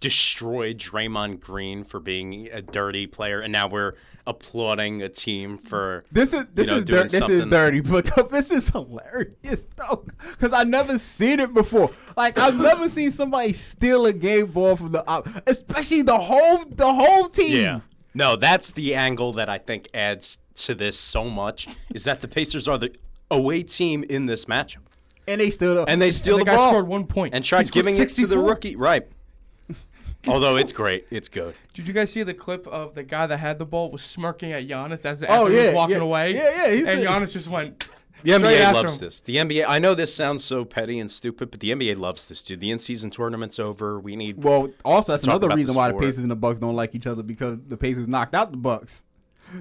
[0.00, 3.94] destroyed Draymond Green for being a dirty player, and now we're
[4.28, 7.48] applauding a team for this is this you know, is doing dir- this is something.
[7.50, 11.90] dirty, but this is hilarious though, because I never seen it before.
[12.16, 16.64] Like I've never seen somebody steal a game ball from the op, especially the whole
[16.66, 17.60] the whole team.
[17.60, 17.80] Yeah.
[18.14, 22.28] No, that's the angle that I think adds to this so much is that the
[22.28, 22.94] Pacers are the
[23.30, 24.78] away team in this matchup.
[25.28, 27.34] And they still And they steal the the guy ball scored one point.
[27.34, 28.74] and He tried scored giving it to the rookie.
[28.76, 29.06] Right.
[30.32, 31.06] Although it's great.
[31.10, 31.54] It's good.
[31.74, 34.52] Did you guys see the clip of the guy that had the ball was smirking
[34.52, 36.02] at Giannis as Oh, after he was walking yeah.
[36.02, 36.34] away?
[36.34, 37.88] Yeah, yeah, he's and a- Giannis just went.
[38.22, 39.04] The NBA after loves him.
[39.06, 39.20] this.
[39.20, 39.64] The NBA.
[39.68, 42.58] I know this sounds so petty and stupid, but the NBA loves this, dude.
[42.60, 44.00] The in-season tournament's over.
[44.00, 44.42] We need.
[44.42, 45.98] Well, also that's another about the reason why the.
[45.98, 49.04] Pacers and the Bucks don't like each other because the Pacers knocked out the Bucks.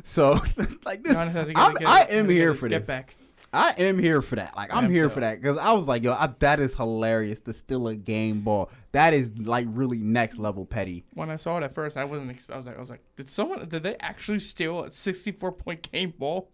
[0.03, 0.31] So
[0.85, 2.79] like this, Giannis had to get- I'm, I am here for this.
[2.79, 3.15] get back.
[3.55, 4.55] I am here for that.
[4.55, 5.15] Like I'm here too.
[5.15, 8.41] for that because I was like, yo, I, that is hilarious to steal a game
[8.41, 8.69] ball.
[8.91, 11.05] That is like really next level petty.
[11.13, 12.29] When I saw it at first, I wasn't.
[12.49, 13.67] I was like, I was like, did someone?
[13.69, 16.49] Did they actually steal a 64 point game ball?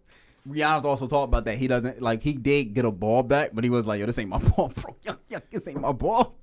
[0.48, 3.64] Giannis also talked about that he doesn't like he did get a ball back, but
[3.64, 4.96] he was like, yo, this ain't my ball, bro.
[5.04, 6.36] Yuck, yuck, this ain't my ball.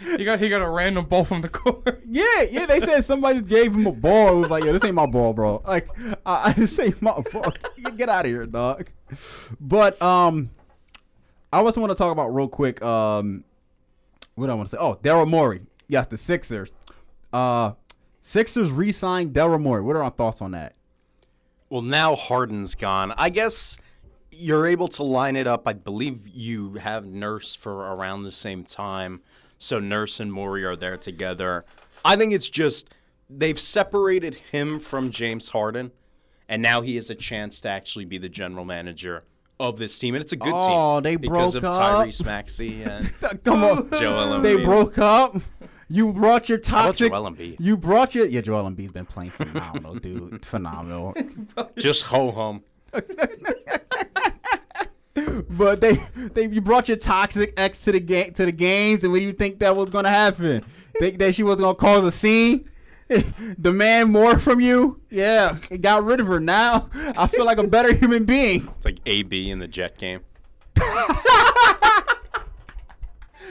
[0.00, 2.02] he got he got a random ball from the court.
[2.08, 2.66] Yeah, yeah.
[2.66, 4.38] They said somebody just gave him a ball.
[4.38, 5.60] It was like, yo, this ain't my ball, bro.
[5.66, 7.52] Like, I, uh, I this ain't my ball.
[7.96, 8.88] Get out of here, dog.
[9.60, 10.50] But um,
[11.52, 12.82] I also want to talk about real quick.
[12.82, 13.44] Um,
[14.34, 14.80] what do I want to say?
[14.80, 15.62] Oh, Daryl Morey.
[15.88, 16.70] Yes, the Sixers.
[17.32, 17.72] Uh,
[18.22, 19.82] Sixers re-signed Daryl Morey.
[19.82, 20.74] What are our thoughts on that?
[21.70, 23.12] Well, now Harden's gone.
[23.16, 23.78] I guess
[24.30, 25.66] you're able to line it up.
[25.66, 29.22] I believe you have Nurse for around the same time.
[29.58, 31.64] So Nurse and Morey are there together.
[32.04, 32.90] I think it's just
[33.30, 35.92] they've separated him from James Harden,
[36.48, 39.22] and now he has a chance to actually be the general manager
[39.58, 40.14] of this team.
[40.14, 40.70] And it's a good oh, team.
[40.70, 42.06] Oh, they because broke of up?
[42.06, 43.12] Tyrese Maxey and
[43.44, 44.42] Come on, Joel Embiid.
[44.42, 45.36] they broke up.
[45.88, 47.12] You brought your toxic.
[47.12, 47.56] Joel Embiid?
[47.58, 48.40] You brought your yeah.
[48.40, 50.44] Joel Embiid's been playing phenomenal, dude.
[50.44, 51.14] Phenomenal.
[51.78, 52.62] just ho hum.
[55.48, 55.94] But they
[56.34, 59.24] they you brought your toxic ex to the game to the games, and what do
[59.24, 60.62] you think that was gonna happen?
[60.98, 62.68] think that she was gonna cause a scene?
[63.60, 65.00] Demand more from you?
[65.10, 66.40] Yeah, got rid of her.
[66.40, 68.68] Now I feel like a better human being.
[68.76, 70.20] It's like AB in the Jet game.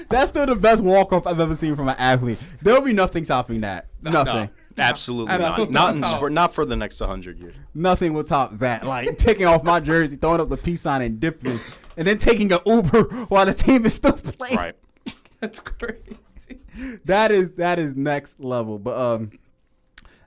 [0.10, 2.38] That's still the best walk off I've ever seen from an athlete.
[2.62, 3.88] There'll be nothing stopping that.
[4.02, 4.50] Nothing.
[4.78, 5.72] No, absolutely not.
[5.72, 6.32] Not in sport.
[6.32, 7.56] Not for the next 100 years.
[7.74, 8.86] Nothing will top that.
[8.86, 11.60] Like taking off my jersey, throwing up the peace sign, and dipping,
[11.98, 14.58] and then taking an Uber while the team is still playing.
[14.58, 14.76] Right.
[15.40, 16.18] That's crazy.
[17.06, 18.78] that is that is next level.
[18.78, 19.32] But um,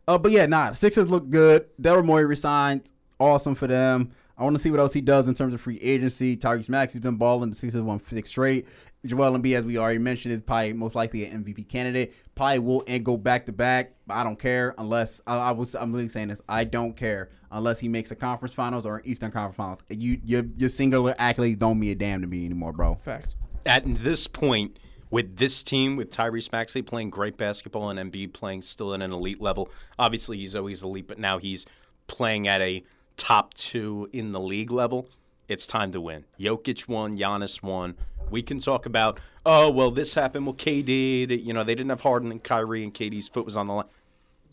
[0.08, 1.66] uh, but yeah, nah, Sixers look good.
[1.80, 2.90] Daryl Morey resigned,
[3.20, 4.10] awesome for them.
[4.38, 6.36] I want to see what else he does in terms of free agency.
[6.36, 7.50] Tyrese Maxey's been balling.
[7.50, 8.66] The Sixers won six straight.
[9.04, 12.14] Joel Embiid, as we already mentioned, is probably most likely an MVP candidate.
[12.34, 15.74] Probably will and go back to back, but I don't care unless I, I was.
[15.74, 16.40] I'm really saying this.
[16.48, 19.80] I don't care unless he makes a conference finals or an Eastern Conference finals.
[19.90, 22.94] You your your singular accolades don't mean a damn to me anymore, bro.
[22.96, 23.36] Facts.
[23.66, 24.78] At this point,
[25.10, 29.12] with this team, with Tyrese Maxey playing great basketball and Embiid playing still at an
[29.12, 31.66] elite level, obviously he's always elite, but now he's
[32.06, 32.82] playing at a
[33.16, 35.08] top two in the league level.
[35.48, 36.24] It's time to win.
[36.38, 37.96] Jokic won, Giannis won.
[38.30, 41.26] We can talk about, oh well, this happened with KD.
[41.28, 43.74] That you know they didn't have Harden and Kyrie, and KD's foot was on the
[43.74, 43.86] line.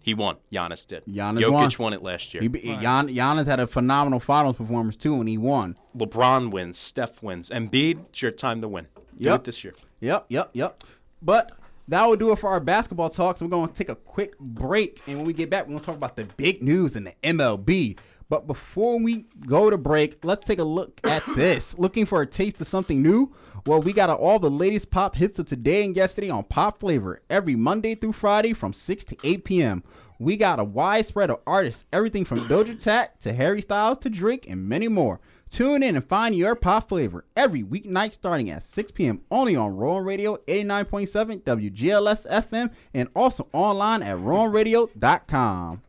[0.02, 0.38] He won.
[0.54, 1.04] Giannis did.
[1.06, 1.86] Giannis Jokic won.
[1.86, 2.44] won it last year.
[2.44, 5.78] He, Gian, Giannis had a phenomenal finals performance too, and he won.
[5.98, 6.78] LeBron wins.
[6.78, 7.50] Steph wins.
[7.50, 8.88] Embiid, it's your time to win.
[9.18, 9.36] Do Yep.
[9.42, 9.74] it this year.
[10.02, 10.84] Yep, yep, yep.
[11.22, 11.52] But
[11.88, 13.42] that will do it for our basketball talks.
[13.42, 15.86] We're going to take a quick break, and when we get back, we're going to
[15.86, 17.98] talk about the big news in the MLB.
[18.28, 21.78] But before we go to break, let's take a look at this.
[21.78, 23.34] Looking for a taste of something new?
[23.68, 27.22] Well, we got all the latest pop hits of today and yesterday on Pop Flavor
[27.30, 29.84] every Monday through Friday from 6 to 8 p.m.
[30.20, 34.10] We got a wide spread of artists, everything from Doja Cat to Harry Styles to
[34.10, 35.20] Drake and many more.
[35.50, 39.22] Tune in and find your pop flavor every weeknight starting at 6 p.m.
[39.32, 45.82] only on Rowan Radio 89.7 WGLS FM and also online at rowanradio.com.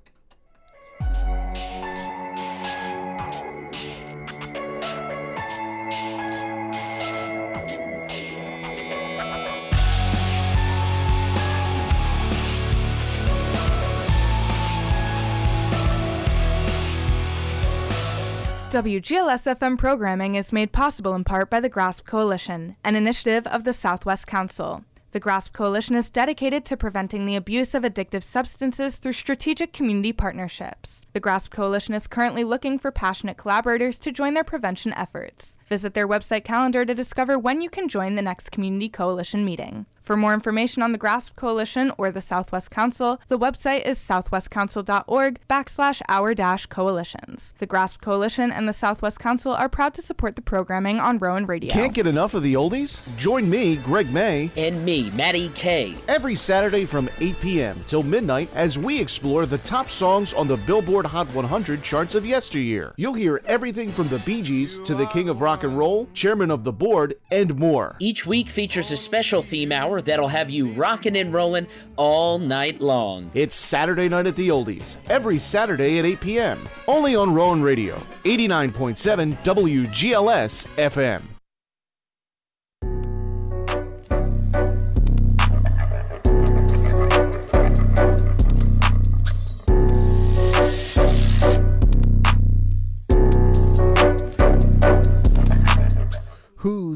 [18.77, 23.65] WGLS FM programming is made possible in part by the GRASP Coalition, an initiative of
[23.65, 24.85] the Southwest Council.
[25.13, 30.13] The GRASP Coalition is dedicated to preventing the abuse of addictive substances through strategic community
[30.13, 31.01] partnerships.
[31.15, 35.57] The GRASP Coalition is currently looking for passionate collaborators to join their prevention efforts.
[35.71, 39.87] Visit their website calendar to discover when you can join the next Community Coalition meeting.
[40.07, 45.41] For more information on the GRASP Coalition or the Southwest Council, the website is southwestcouncil.org
[45.51, 47.53] backslash our dash coalitions.
[47.59, 51.47] The GRASP Coalition and the Southwest Council are proud to support the programming on Rowan
[51.47, 51.73] Radio.
[51.73, 53.01] Can't get enough of the oldies?
[53.19, 55.97] Join me, Greg May, And me, Matty K.
[56.07, 57.83] every Saturday from 8 p.m.
[57.89, 62.25] till midnight as we explore the top songs on the Billboard Hot 100 charts of
[62.25, 62.95] yesteryear.
[62.97, 66.53] You'll hear everything from the Bee Gees to the King of Rock and Roll, Chairman
[66.53, 67.97] of the Board, and more.
[67.99, 71.67] Each week features a special theme hour that'll have you rocking and rolling
[71.97, 73.31] all night long.
[73.35, 76.69] It's Saturday Night at the Oldies, every Saturday at 8 p.m.
[76.87, 81.36] Only on Rowan Radio, 89.7 WGLS FM.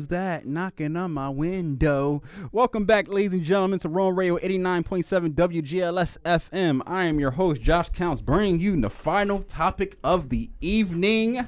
[0.01, 2.23] Who's that knocking on my window?
[2.53, 6.81] Welcome back, ladies and gentlemen, to Rowan Radio 89.7 WGLS FM.
[6.87, 11.47] I am your host, Josh Counts, bringing you the final topic of the evening.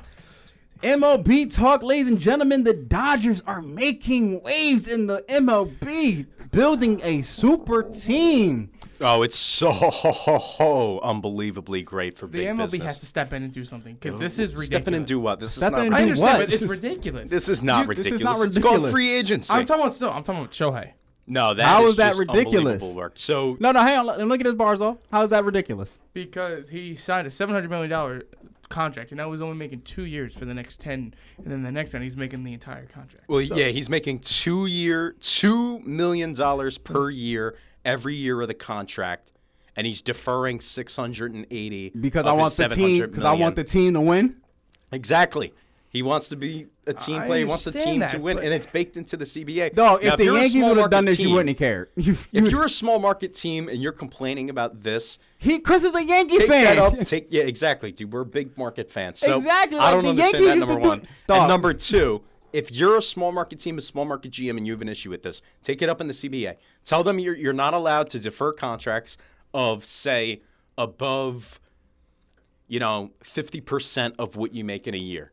[0.82, 2.64] MLB talk, ladies and gentlemen.
[2.64, 8.70] The Dodgers are making waves in the MLB, building a super team.
[9.03, 12.84] Oh, it's so ho, ho, ho, unbelievably great for The big MLB business.
[12.84, 14.66] has to step in and do something because this is ridiculous.
[14.66, 15.40] Step in and do what?
[15.40, 15.86] This Step is not.
[15.86, 16.20] and I ridiculous.
[16.20, 16.46] understand, what?
[16.46, 17.30] but it's ridiculous.
[17.30, 18.38] This is not You- this is not ridiculous.
[18.38, 19.53] not It's called free agency.
[19.53, 20.90] I'm talking about no, I'm talking about Shohei.
[21.26, 22.74] no, that How is is that just ridiculous?
[22.74, 23.14] unbelievable Work.
[23.16, 24.07] So No, no, hang on.
[24.07, 24.98] Let me look at this Barzo.
[25.11, 25.98] How is that ridiculous?
[26.12, 28.22] because he signed a seven hundred million dollar
[28.68, 31.72] contract, and now he's only making two years for the next ten, and then the
[31.72, 33.28] next one he's making the entire contract.
[33.28, 37.55] Well, yeah, he's making two year, two million dollars per year
[37.85, 39.30] every year of the contract,
[39.76, 43.01] and he's deferring six hundred and eighty Because of I his want the team.
[43.07, 44.37] Because I want the team to win.
[44.91, 45.53] exactly.
[45.89, 47.39] He wants to be a team I player.
[47.41, 49.74] He wants the team that, to win, and it's baked into the CBA.
[49.74, 51.89] Dog, Now, if the Yankees would have done market this, you wouldn't have cared.
[51.97, 55.85] You, If you- you're a small market team and you're complaining about this, he, Chris
[55.85, 56.64] is a Yankee take fan.
[56.64, 56.99] that up.
[57.07, 58.11] Take yeah, exactly, dude.
[58.11, 59.18] We're big market fans.
[59.18, 60.59] So Exactly, I don't the understand Yankees that.
[60.66, 61.07] Number one.
[61.26, 61.39] Dog.
[61.41, 62.22] And number two,
[62.53, 65.11] if you're a small market team, a small market GM, and you have an issue
[65.11, 66.57] with this, take it up in the CBA.
[66.84, 69.16] Tell them you're you're not allowed to defer contracts
[69.55, 70.42] of say
[70.78, 71.61] above,
[72.68, 75.32] you know, fifty percent of what you make in a year.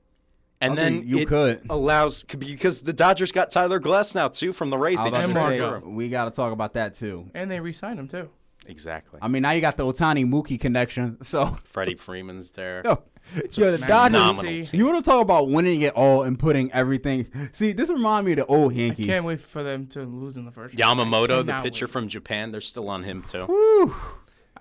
[0.62, 1.62] And I then mean, you it could.
[1.70, 5.02] allows because the Dodgers got Tyler Glasnow too from the Rays.
[5.02, 7.30] They just about say, we got to talk about that too.
[7.34, 8.30] And they re-signed him too.
[8.66, 9.20] Exactly.
[9.22, 11.22] I mean, now you got the Ohtani Mookie connection.
[11.24, 12.84] So, Freddie Freeman's there.
[13.36, 14.70] yo, yo, the Dodgers.
[14.72, 14.80] team.
[14.80, 17.28] You want to talk about winning it all and putting everything?
[17.52, 19.06] See, this reminds me of the old Yankees.
[19.06, 20.78] Can't wait for them to lose in the first.
[20.80, 21.00] round.
[21.00, 21.92] Yamamoto, the pitcher wait.
[21.92, 23.46] from Japan, they're still on him too.
[23.46, 23.96] Whew.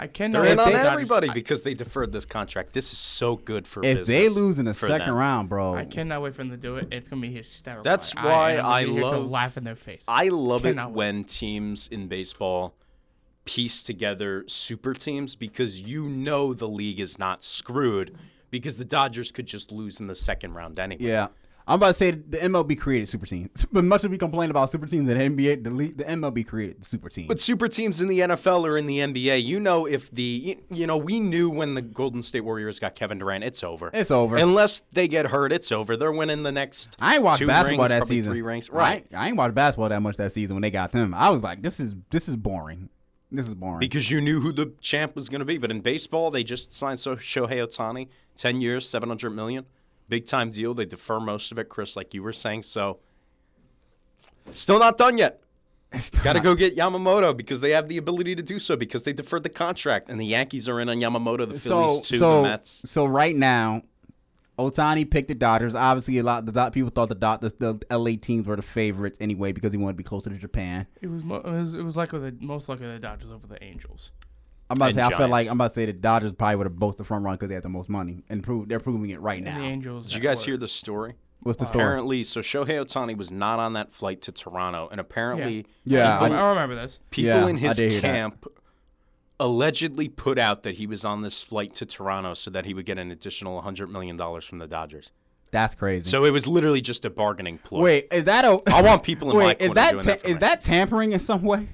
[0.01, 0.43] I cannot.
[0.43, 2.73] They're in on Dodgers- everybody I- because they deferred this contract.
[2.73, 5.15] This is so good for If they lose in the second them.
[5.17, 6.87] round, bro, I cannot wait for them to do it.
[6.93, 7.83] It's gonna be hysterical.
[7.83, 10.05] That's I- why am gonna I be to love- laugh in their face.
[10.07, 10.91] I love it wait.
[10.91, 12.75] when teams in baseball
[13.45, 18.15] piece together super teams because you know the league is not screwed
[18.51, 21.05] because the Dodgers could just lose in the second round anyway.
[21.05, 21.29] yeah.
[21.69, 23.67] I'm about to say the MLB created super teams.
[23.73, 27.11] But much as we complain about super teams in the NBA, the, MLB created super
[27.11, 27.29] teams.
[27.29, 30.87] But super teams in the NFL or in the NBA, you know, if the you
[30.87, 33.91] know, we knew when the Golden State Warriors got Kevin Durant, it's over.
[33.93, 34.37] It's over.
[34.37, 35.99] Unless they get hurt, it's over.
[35.99, 36.97] They're winning the next.
[36.99, 38.33] I ain't watched two basketball rings, that season.
[38.33, 38.97] Three I right?
[38.97, 41.13] ain't, I ain't watched basketball that much that season when they got them.
[41.13, 42.89] I was like, this is this is boring.
[43.31, 43.81] This is boring.
[43.81, 45.59] Because you knew who the champ was going to be.
[45.59, 49.67] But in baseball, they just signed so Shohei Ohtani, ten years, seven hundred million,
[50.09, 50.73] big time deal.
[50.75, 52.63] They defer most of it, Chris, like you were saying.
[52.63, 52.99] So,
[54.47, 55.43] it's still not done yet.
[56.23, 59.15] Got to go get Yamamoto because they have the ability to do so because they
[59.15, 62.37] deferred the contract and the Yankees are in on Yamamoto, the Phillies so too, so
[62.37, 62.83] the Mets.
[62.85, 63.83] so right now,
[64.59, 65.75] Ohtani picked the Dodgers.
[65.75, 67.51] Obviously, a lot the Dod- people thought the Dod- the,
[67.89, 70.87] the LA teams were the favorites anyway because he wanted to be closer to Japan.
[71.01, 73.63] It was, mo- it was it was likely the most likely the Dodgers over the
[73.63, 74.11] Angels.
[74.71, 76.57] I'm about to say And I feel like I'm about to say the Dodgers probably
[76.57, 78.81] would have both the front run because they had the most money and prove they're
[78.81, 79.59] proving it right And now.
[79.59, 80.05] the Angels.
[80.07, 81.15] Did you guys were- hear the story?
[81.41, 81.85] What's the story?
[81.85, 86.27] Apparently, so Shohei Ohtani was not on that flight to Toronto, and apparently, Yeah, I,
[86.27, 86.99] I- I remember this.
[87.11, 88.51] people Yeah, in his camp that.
[89.39, 92.75] Camp allegedly put out that he was on this flight to Toronto so that he
[92.75, 95.13] would get an additional $100 million from the Dodgers.
[95.51, 96.11] That's crazy.
[96.11, 97.81] So it was literally just a bargaining ploy.
[97.83, 98.61] wait, is that a?
[98.73, 100.39] I want people in my wait, is corner that doing that for is me.
[100.41, 101.69] that tampering in some way?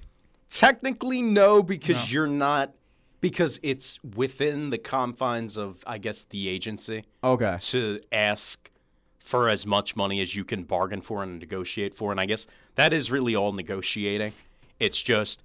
[0.49, 2.05] Technically, no, because No.
[2.09, 2.73] you're not,
[3.21, 7.57] because it's within the confines of, I guess, the agency Okay.
[7.61, 8.71] to ask
[9.19, 12.13] for as much money as you can bargain for and negotiate for.
[12.13, 12.47] And I guess
[12.77, 14.35] that is really all negotiating.
[14.79, 15.43] It's just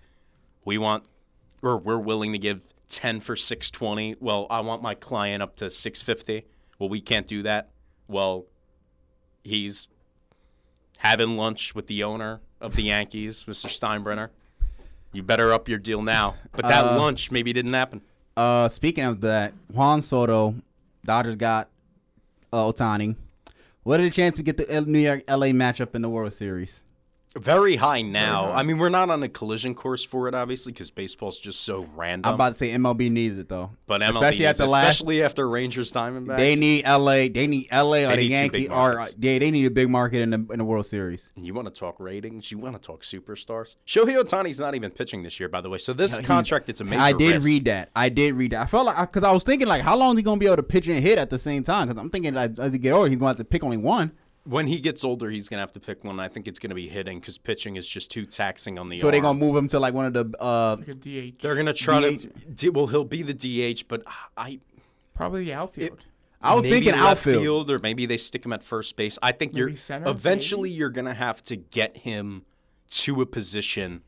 [0.65, 1.05] we want
[1.61, 4.15] or we're willing to give 10 for 620.
[4.19, 6.45] Well, I want my client up to 650.
[6.77, 7.69] Well, we can't do that.
[8.07, 8.45] Well,
[9.43, 9.87] he's
[10.97, 13.67] having lunch with the owner of the Yankees, Mr.
[13.67, 14.29] Steinbrenner.
[15.11, 16.35] You better up your deal now.
[16.51, 18.01] But that Uh, lunch maybe didn't happen.
[18.37, 20.55] Uh, speaking of that, Juan Soto,
[21.05, 21.67] Dodgers got
[22.53, 23.15] uh, Ohtani.
[23.83, 26.83] What are the chances we get the New York LA matchup in the World Series?
[27.37, 28.51] Very high now.
[28.51, 31.87] I mean, we're not on a collision course for it, obviously, because baseball's just so
[31.95, 32.27] random.
[32.29, 33.69] I'm about to say MLB needs it though.
[33.85, 36.37] but MLB especially is- after last, especially after Rangers Diamondbacks.
[36.37, 37.29] they need LA.
[37.29, 39.89] They need LA or the need two big Yankee or yeah, they need a big
[39.89, 41.31] market in the in the World Series.
[41.35, 42.49] You want to talk ratings?
[42.51, 43.75] You want to talk superstars?
[43.85, 45.77] Shohei Ohtani's not even pitching this year, by the way.
[45.77, 47.01] So this He's- contract, it's a major.
[47.01, 47.45] I did risk.
[47.45, 47.89] read that.
[47.95, 48.61] I did read that.
[48.61, 50.55] I felt like because I was thinking like, how long is he gonna be able
[50.57, 51.87] to pitch and hit at the same time?
[51.87, 54.13] Because I'm thinking like, as he get older, he's gonna have to pick only one.
[54.45, 56.19] When he gets older, he's gonna have to pick one.
[56.19, 58.97] I think it's gonna be hitting because pitching is just too taxing on the.
[58.99, 61.41] So they're gonna move him to like one of the uh, Like a DH.
[61.41, 62.21] They're gonna try DH.
[62.21, 62.27] to.
[62.27, 64.03] D- well, he'll be the DH, but
[64.37, 64.59] I.
[65.13, 65.99] Probably the outfield.
[66.41, 67.43] I was maybe thinking outfield.
[67.43, 69.19] field, or maybe they stick him at first base.
[69.21, 72.45] I think Maybe you're center, eventually you're gonna have to get him
[72.91, 74.01] to a position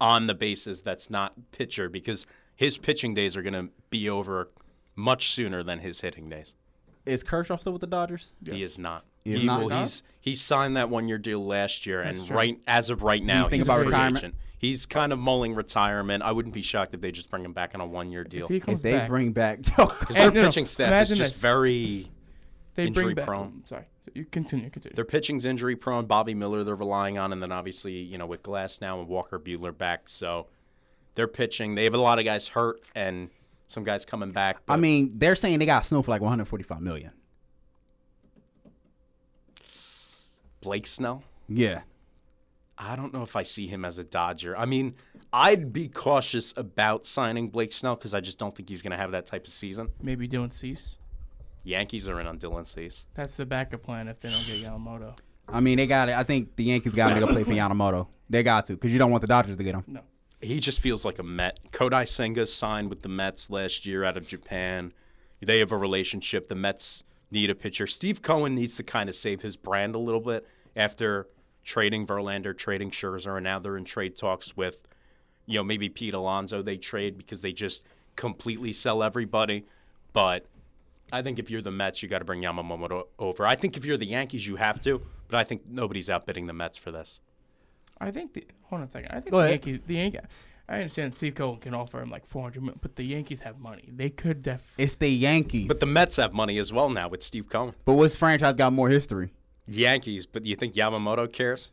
[0.00, 2.26] on the bases that's not pitcher because
[2.56, 4.50] his pitching days are gonna be over
[4.96, 6.56] much sooner than his hitting days.
[7.06, 8.32] is Kershaw still with the Dodgers?
[8.44, 9.04] He is not.
[9.34, 9.64] He He- not?
[9.64, 12.36] well, he's he signed that one year deal last year, That's and true.
[12.36, 14.18] right as of right now, thinking he's, about a free retirement?
[14.18, 14.34] agent.
[14.58, 16.22] He's kind of mulling retirement.
[16.24, 18.44] I wouldn't be shocked if they just bring him back on a one year deal.
[18.46, 20.86] If he comes If they back, bring back, because their And, no, no, pitching staff
[20.86, 21.40] is imagine just this.
[21.40, 22.10] very
[22.74, 23.26] they injury bring back.
[23.26, 23.62] prone.
[23.66, 24.68] Sorry, you continue.
[24.68, 24.96] Continue.
[24.96, 26.06] Their pitching's injury prone.
[26.06, 29.76] Bobby Miller they're relying on, and then obviously you know with Glasnow and Walker Buehler
[29.76, 30.48] back, so
[31.14, 31.74] they're pitching.
[31.76, 33.30] They have a lot of guys hurt and
[33.68, 34.56] some guys coming back.
[34.56, 37.12] I but mean, they're saying they got Snow for like 145 million.
[40.60, 41.22] Blake Snell.
[41.48, 41.82] Yeah.
[42.76, 44.56] I don't know if I see him as a Dodger.
[44.56, 44.94] I mean,
[45.32, 48.96] I'd be cautious about signing Blake Snell because I just don't think he's going to
[48.96, 49.90] have that type of season.
[50.00, 50.96] Maybe Dylan Cease.
[51.64, 53.04] Yankees are in on Dylan Cease.
[53.14, 55.16] That's the backup plan if they don't get Yamamoto.
[55.48, 56.14] I mean, they got it.
[56.14, 58.06] I think the Yankees got to go play for Yamamoto.
[58.30, 59.84] They got to because you don't want the Dodgers to get him.
[59.86, 60.00] No.
[60.40, 61.58] He just feels like a Met.
[61.72, 64.92] Kodai Senga signed with the Mets last year out of Japan.
[65.40, 66.48] They have a relationship.
[66.48, 67.86] The Mets need a pitcher.
[67.86, 71.28] Steve Cohen needs to kind of save his brand a little bit after
[71.64, 74.76] trading Verlander, trading Scherzer, and now they're in trade talks with,
[75.46, 76.62] you know, maybe Pete Alonso.
[76.62, 77.84] They trade because they just
[78.16, 79.66] completely sell everybody.
[80.12, 80.46] But
[81.12, 83.46] I think if you're the Mets, you got to bring Yamamoto over.
[83.46, 85.02] I think if you're the Yankees, you have to.
[85.28, 87.20] But I think nobody's outbidding the Mets for this.
[88.00, 89.10] I think the hold on a second.
[89.10, 89.50] I think Go the ahead.
[89.66, 89.80] Yankees.
[89.86, 90.18] The Yankee.
[90.68, 93.88] I understand Steve Cohen can offer him like 400 million, but the Yankees have money.
[93.90, 94.60] They could def.
[94.76, 95.66] It's the Yankees.
[95.66, 97.74] But the Mets have money as well now with Steve Cohen.
[97.86, 99.30] but which franchise got more history?
[99.66, 101.70] Yankees, but you think Yamamoto cares?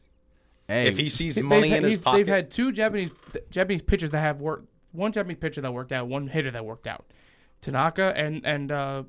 [0.68, 3.46] Hey, If he sees They've money had- in his pocket, They've had two Japanese th-
[3.52, 4.68] Japanese pitchers that have worked.
[4.94, 6.08] One Japanese pitcher that worked out.
[6.08, 7.06] One hitter that worked out.
[7.62, 9.04] Tanaka and and uh,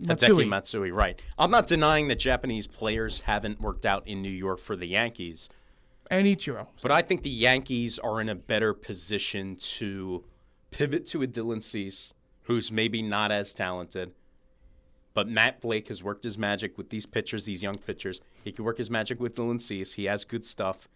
[0.00, 0.44] Hideki Matsui.
[0.46, 1.20] Matsui, right?
[1.38, 5.48] I'm not denying that Japanese players haven't worked out in New York for the Yankees,
[6.10, 6.66] and Ichiro.
[6.82, 10.24] but I think the Yankees are in a better position to
[10.70, 14.12] pivot to a Dylan Cease, who's maybe not as talented.
[15.14, 18.20] But Matt Blake has worked his magic with these pitchers, these young pitchers.
[18.42, 19.94] He can work his magic with Dylan Cease.
[19.94, 20.88] He has good stuff.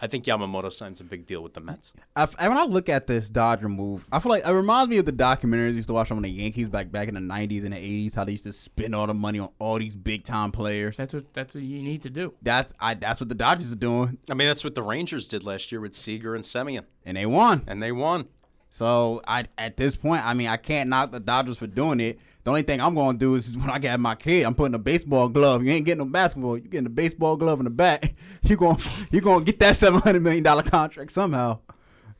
[0.00, 1.92] I think Yamamoto signs a big deal with the Mets.
[2.14, 5.06] I, when I look at this Dodger move, I feel like it reminds me of
[5.06, 7.72] the documentaries I used to watch on the Yankees back back in the '90s and
[7.72, 8.14] the '80s.
[8.14, 10.96] How they used to spend all the money on all these big time players.
[10.96, 12.34] That's what that's what you need to do.
[12.42, 12.94] That's I.
[12.94, 15.80] That's what the Dodgers are doing, I mean, that's what the Rangers did last year
[15.80, 17.64] with Seager and Semien, and they won.
[17.66, 18.28] and they won.
[18.70, 22.18] So I at this point, I mean, I can't knock the Dodgers for doing it.
[22.44, 24.74] The only thing I'm going to do is when I get my kid, I'm putting
[24.74, 25.64] a baseball glove.
[25.64, 26.56] You ain't getting no basketball.
[26.56, 28.14] You getting a baseball glove in the back.
[28.42, 28.78] You going
[29.10, 31.58] you to get that seven hundred million dollar contract somehow.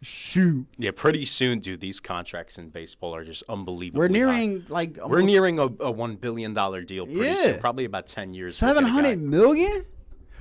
[0.02, 1.80] Shoot, Yeah, pretty soon, dude.
[1.80, 4.00] These contracts in baseball are just unbelievable.
[4.00, 7.04] we're nearing like We're nearing a, a one billion dollar deal.
[7.06, 7.34] Pretty Yeah.
[7.34, 8.60] soon, probably about ten years.
[8.60, 9.84] we'll get a seven hundred million.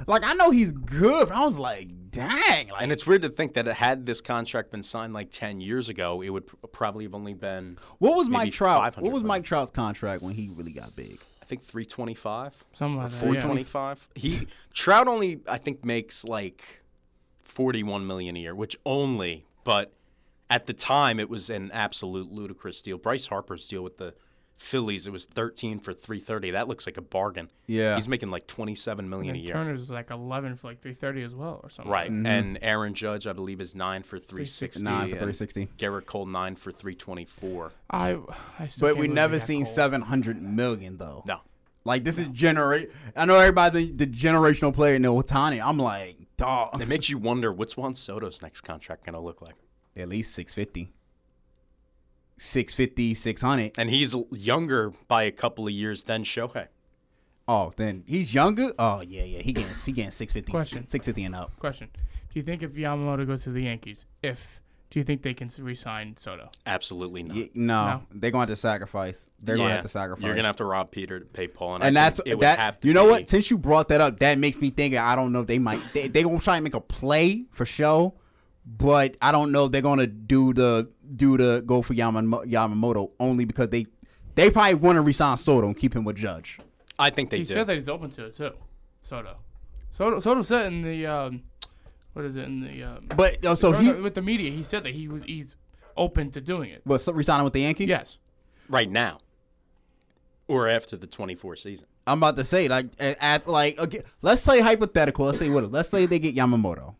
[0.05, 3.29] Like I know he's good, but I was like, dang, like And it's weird to
[3.29, 7.05] think that had this contract been signed like ten years ago, it would pr- probably
[7.05, 8.97] have only been what was maybe Mike Trout?
[9.01, 9.23] What was.
[9.23, 11.19] Mike Trout's contract when he really got big?
[11.41, 12.55] I think three twenty five.
[12.73, 13.17] Something like that.
[13.17, 13.41] Four yeah.
[13.41, 14.07] twenty five.
[14.15, 16.81] He Trout only I think makes like
[17.41, 19.93] forty one million a year, which only, but
[20.49, 22.97] at the time it was an absolute ludicrous deal.
[22.97, 24.13] Bryce Harper's deal with the
[24.58, 26.51] Phillies, it was thirteen for three thirty.
[26.51, 27.49] That looks like a bargain.
[27.68, 27.95] Yeah.
[27.95, 29.53] he's making like 27 million And a then year.
[29.53, 31.91] Turner's like 11 for like 330 as well, or something.
[31.91, 32.26] Right, Mm-hmm.
[32.26, 34.84] and Aaron Judge, I believe, is nine for three sixty.
[34.84, 35.68] Nine for three sixty.
[35.78, 37.72] Gerrit Cole nine for three twenty four.
[37.89, 38.18] I.
[38.60, 39.74] I still But we believe never seen Cole.
[39.74, 41.24] seven hundred million though.
[41.28, 41.41] No,
[41.86, 42.91] Like this is generate.
[43.16, 45.62] I know everybody the, the generational player in Ohtani.
[45.64, 46.82] I'm like, dog.
[46.82, 49.55] it makes you wonder what's Juan Soto's next contract gonna look like.
[49.95, 50.91] At least 650.
[52.38, 53.71] 650, 600.
[53.77, 56.67] And he's younger by a couple of years than Shohei.
[57.47, 58.73] Oh, then he's younger.
[58.77, 59.39] Oh yeah, yeah.
[59.39, 60.88] He getting he getting 650, Question.
[60.88, 61.57] 650 and up.
[61.59, 64.45] Question: Do you think if Yamamoto goes to the Yankees, if
[64.89, 66.49] do you think they can re-sign Soto?
[66.65, 67.38] Absolutely not.
[67.38, 68.01] Yeah, no, No.
[68.11, 69.27] they're going to have to sacrifice.
[69.41, 70.23] They're going to have to sacrifice.
[70.25, 72.35] You're gonna have to rob Peter to pay Paul, and, and I that's think it
[72.35, 72.59] would that.
[72.59, 73.29] have to You know be- what?
[73.29, 74.95] Since you brought that up, that makes me think.
[74.95, 75.41] I don't know.
[75.41, 75.81] if They might.
[75.93, 78.15] They they gonna try and make a play for show,
[78.78, 79.65] but I don't know.
[79.65, 83.86] if They're gonna do the do the go for Yamamo- Yamamoto only because they
[84.36, 86.59] they probably want to resign Soto and keep him with Judge.
[86.99, 87.53] I think they he do.
[87.53, 88.51] said that he's open to it too.
[89.01, 89.38] Soto.
[89.91, 90.20] Soto.
[90.20, 91.43] Soto said in the um,
[92.13, 94.84] what is it in the um, But uh, so he with the media, he said
[94.84, 95.55] that he was he's
[95.95, 96.82] open to doing it.
[96.86, 97.88] was resigning with the Yankees.
[97.88, 98.18] Yes.
[98.70, 99.20] right now,
[100.47, 101.88] or after the 24 season.
[102.05, 105.26] I'm about to say like at, at like okay, let's say hypothetical.
[105.26, 105.72] Let's say what?
[105.72, 106.95] Let's say they get Yamamoto.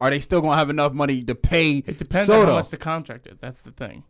[0.00, 0.06] Yeah.
[0.06, 2.42] Are they still gonna have enough money to pay It depends Soto?
[2.42, 3.38] on how much the contract is.
[3.40, 4.04] That's the thing.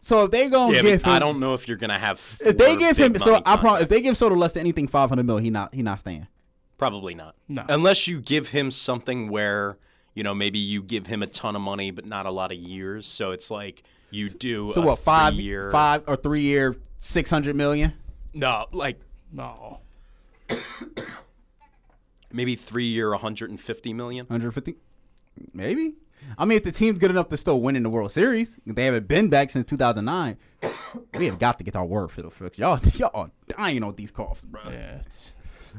[0.00, 2.20] so if they gonna Yeah, give him, I don't know if you're gonna have.
[2.40, 4.88] if they give him so money I promise if they give Soto less than anything
[4.88, 6.26] 500 mil, he not he not staying.
[6.76, 7.34] Probably not.
[7.48, 7.64] No.
[7.68, 9.78] Unless you give him something where,
[10.14, 12.58] you know, maybe you give him a ton of money but not a lot of
[12.58, 13.06] years.
[13.06, 14.98] So it's like you do So a what?
[15.00, 17.94] Five year five or three year 600 million.
[18.34, 19.00] No, like
[19.32, 19.80] No.
[22.30, 24.26] Maybe three year, 150 million.
[24.26, 24.76] 150,
[25.52, 25.94] maybe.
[26.36, 28.84] I mean, if the team's good enough to still win in the World Series, they
[28.84, 30.36] haven't been back since 2009.
[31.14, 32.58] we have got to get our word for the fix.
[32.58, 34.60] Y'all, y'all are dying on these calls, bro.
[34.66, 35.32] Yeah, it's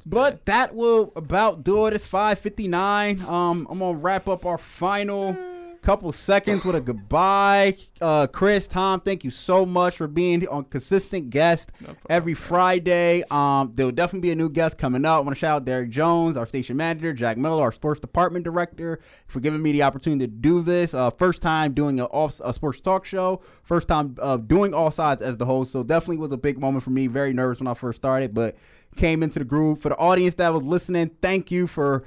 [0.05, 1.93] But that will about do it.
[1.93, 3.21] It's 5:59.
[3.27, 5.35] Um, I'm gonna wrap up our final
[5.81, 7.75] couple seconds with a goodbye.
[8.01, 11.71] Uh, Chris, Tom, thank you so much for being on consistent guest
[12.09, 13.23] every Friday.
[13.31, 15.17] Um, there will definitely be a new guest coming up.
[15.17, 18.45] I want to shout out Derek Jones, our station manager, Jack Miller, our sports department
[18.45, 20.93] director, for giving me the opportunity to do this.
[20.93, 23.41] Uh, first time doing a, off, a sports talk show.
[23.63, 25.71] First time uh, doing Offsides as the host.
[25.71, 27.07] So definitely was a big moment for me.
[27.07, 28.55] Very nervous when I first started, but
[28.95, 29.81] came into the groove.
[29.81, 32.03] For the audience that was listening, thank you for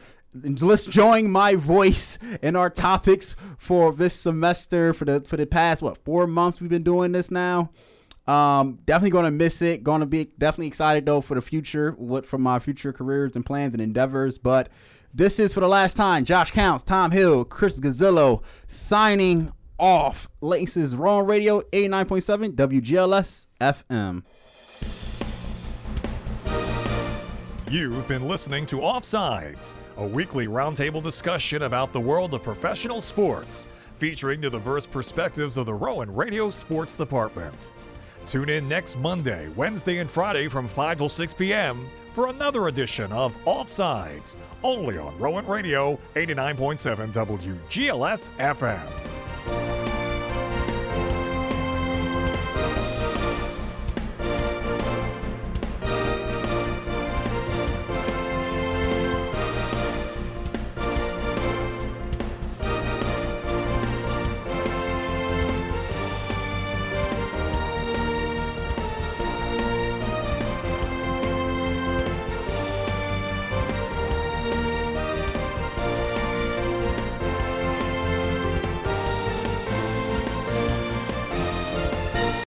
[0.55, 5.83] just join my voice in our topics for this semester for the for the past
[5.83, 7.71] what four months we've been doing this now.
[8.27, 9.83] Um, definitely gonna miss it.
[9.83, 13.75] Gonna be definitely excited though for the future, what for my future careers and plans
[13.75, 14.39] and endeavors.
[14.39, 14.69] But
[15.13, 16.25] this is for the last time.
[16.25, 20.29] Josh Counts, Tom Hill, Chris Gazzillo signing off.
[20.41, 24.23] Latency's Rowan Radio 89.7 WGLS FM.
[27.73, 33.67] You've been listening to Offsides, a weekly roundtable discussion about the world of professional sports,
[33.99, 37.73] featuring the diverse perspectives of the Rowan Radio Sports Department.
[38.27, 41.89] Tune in next Monday, Wednesday, and Friday from 5 till 6 p.m.
[42.13, 49.82] for another edition of Offsides, only on Rowan Radio 89.7 WGLS FM.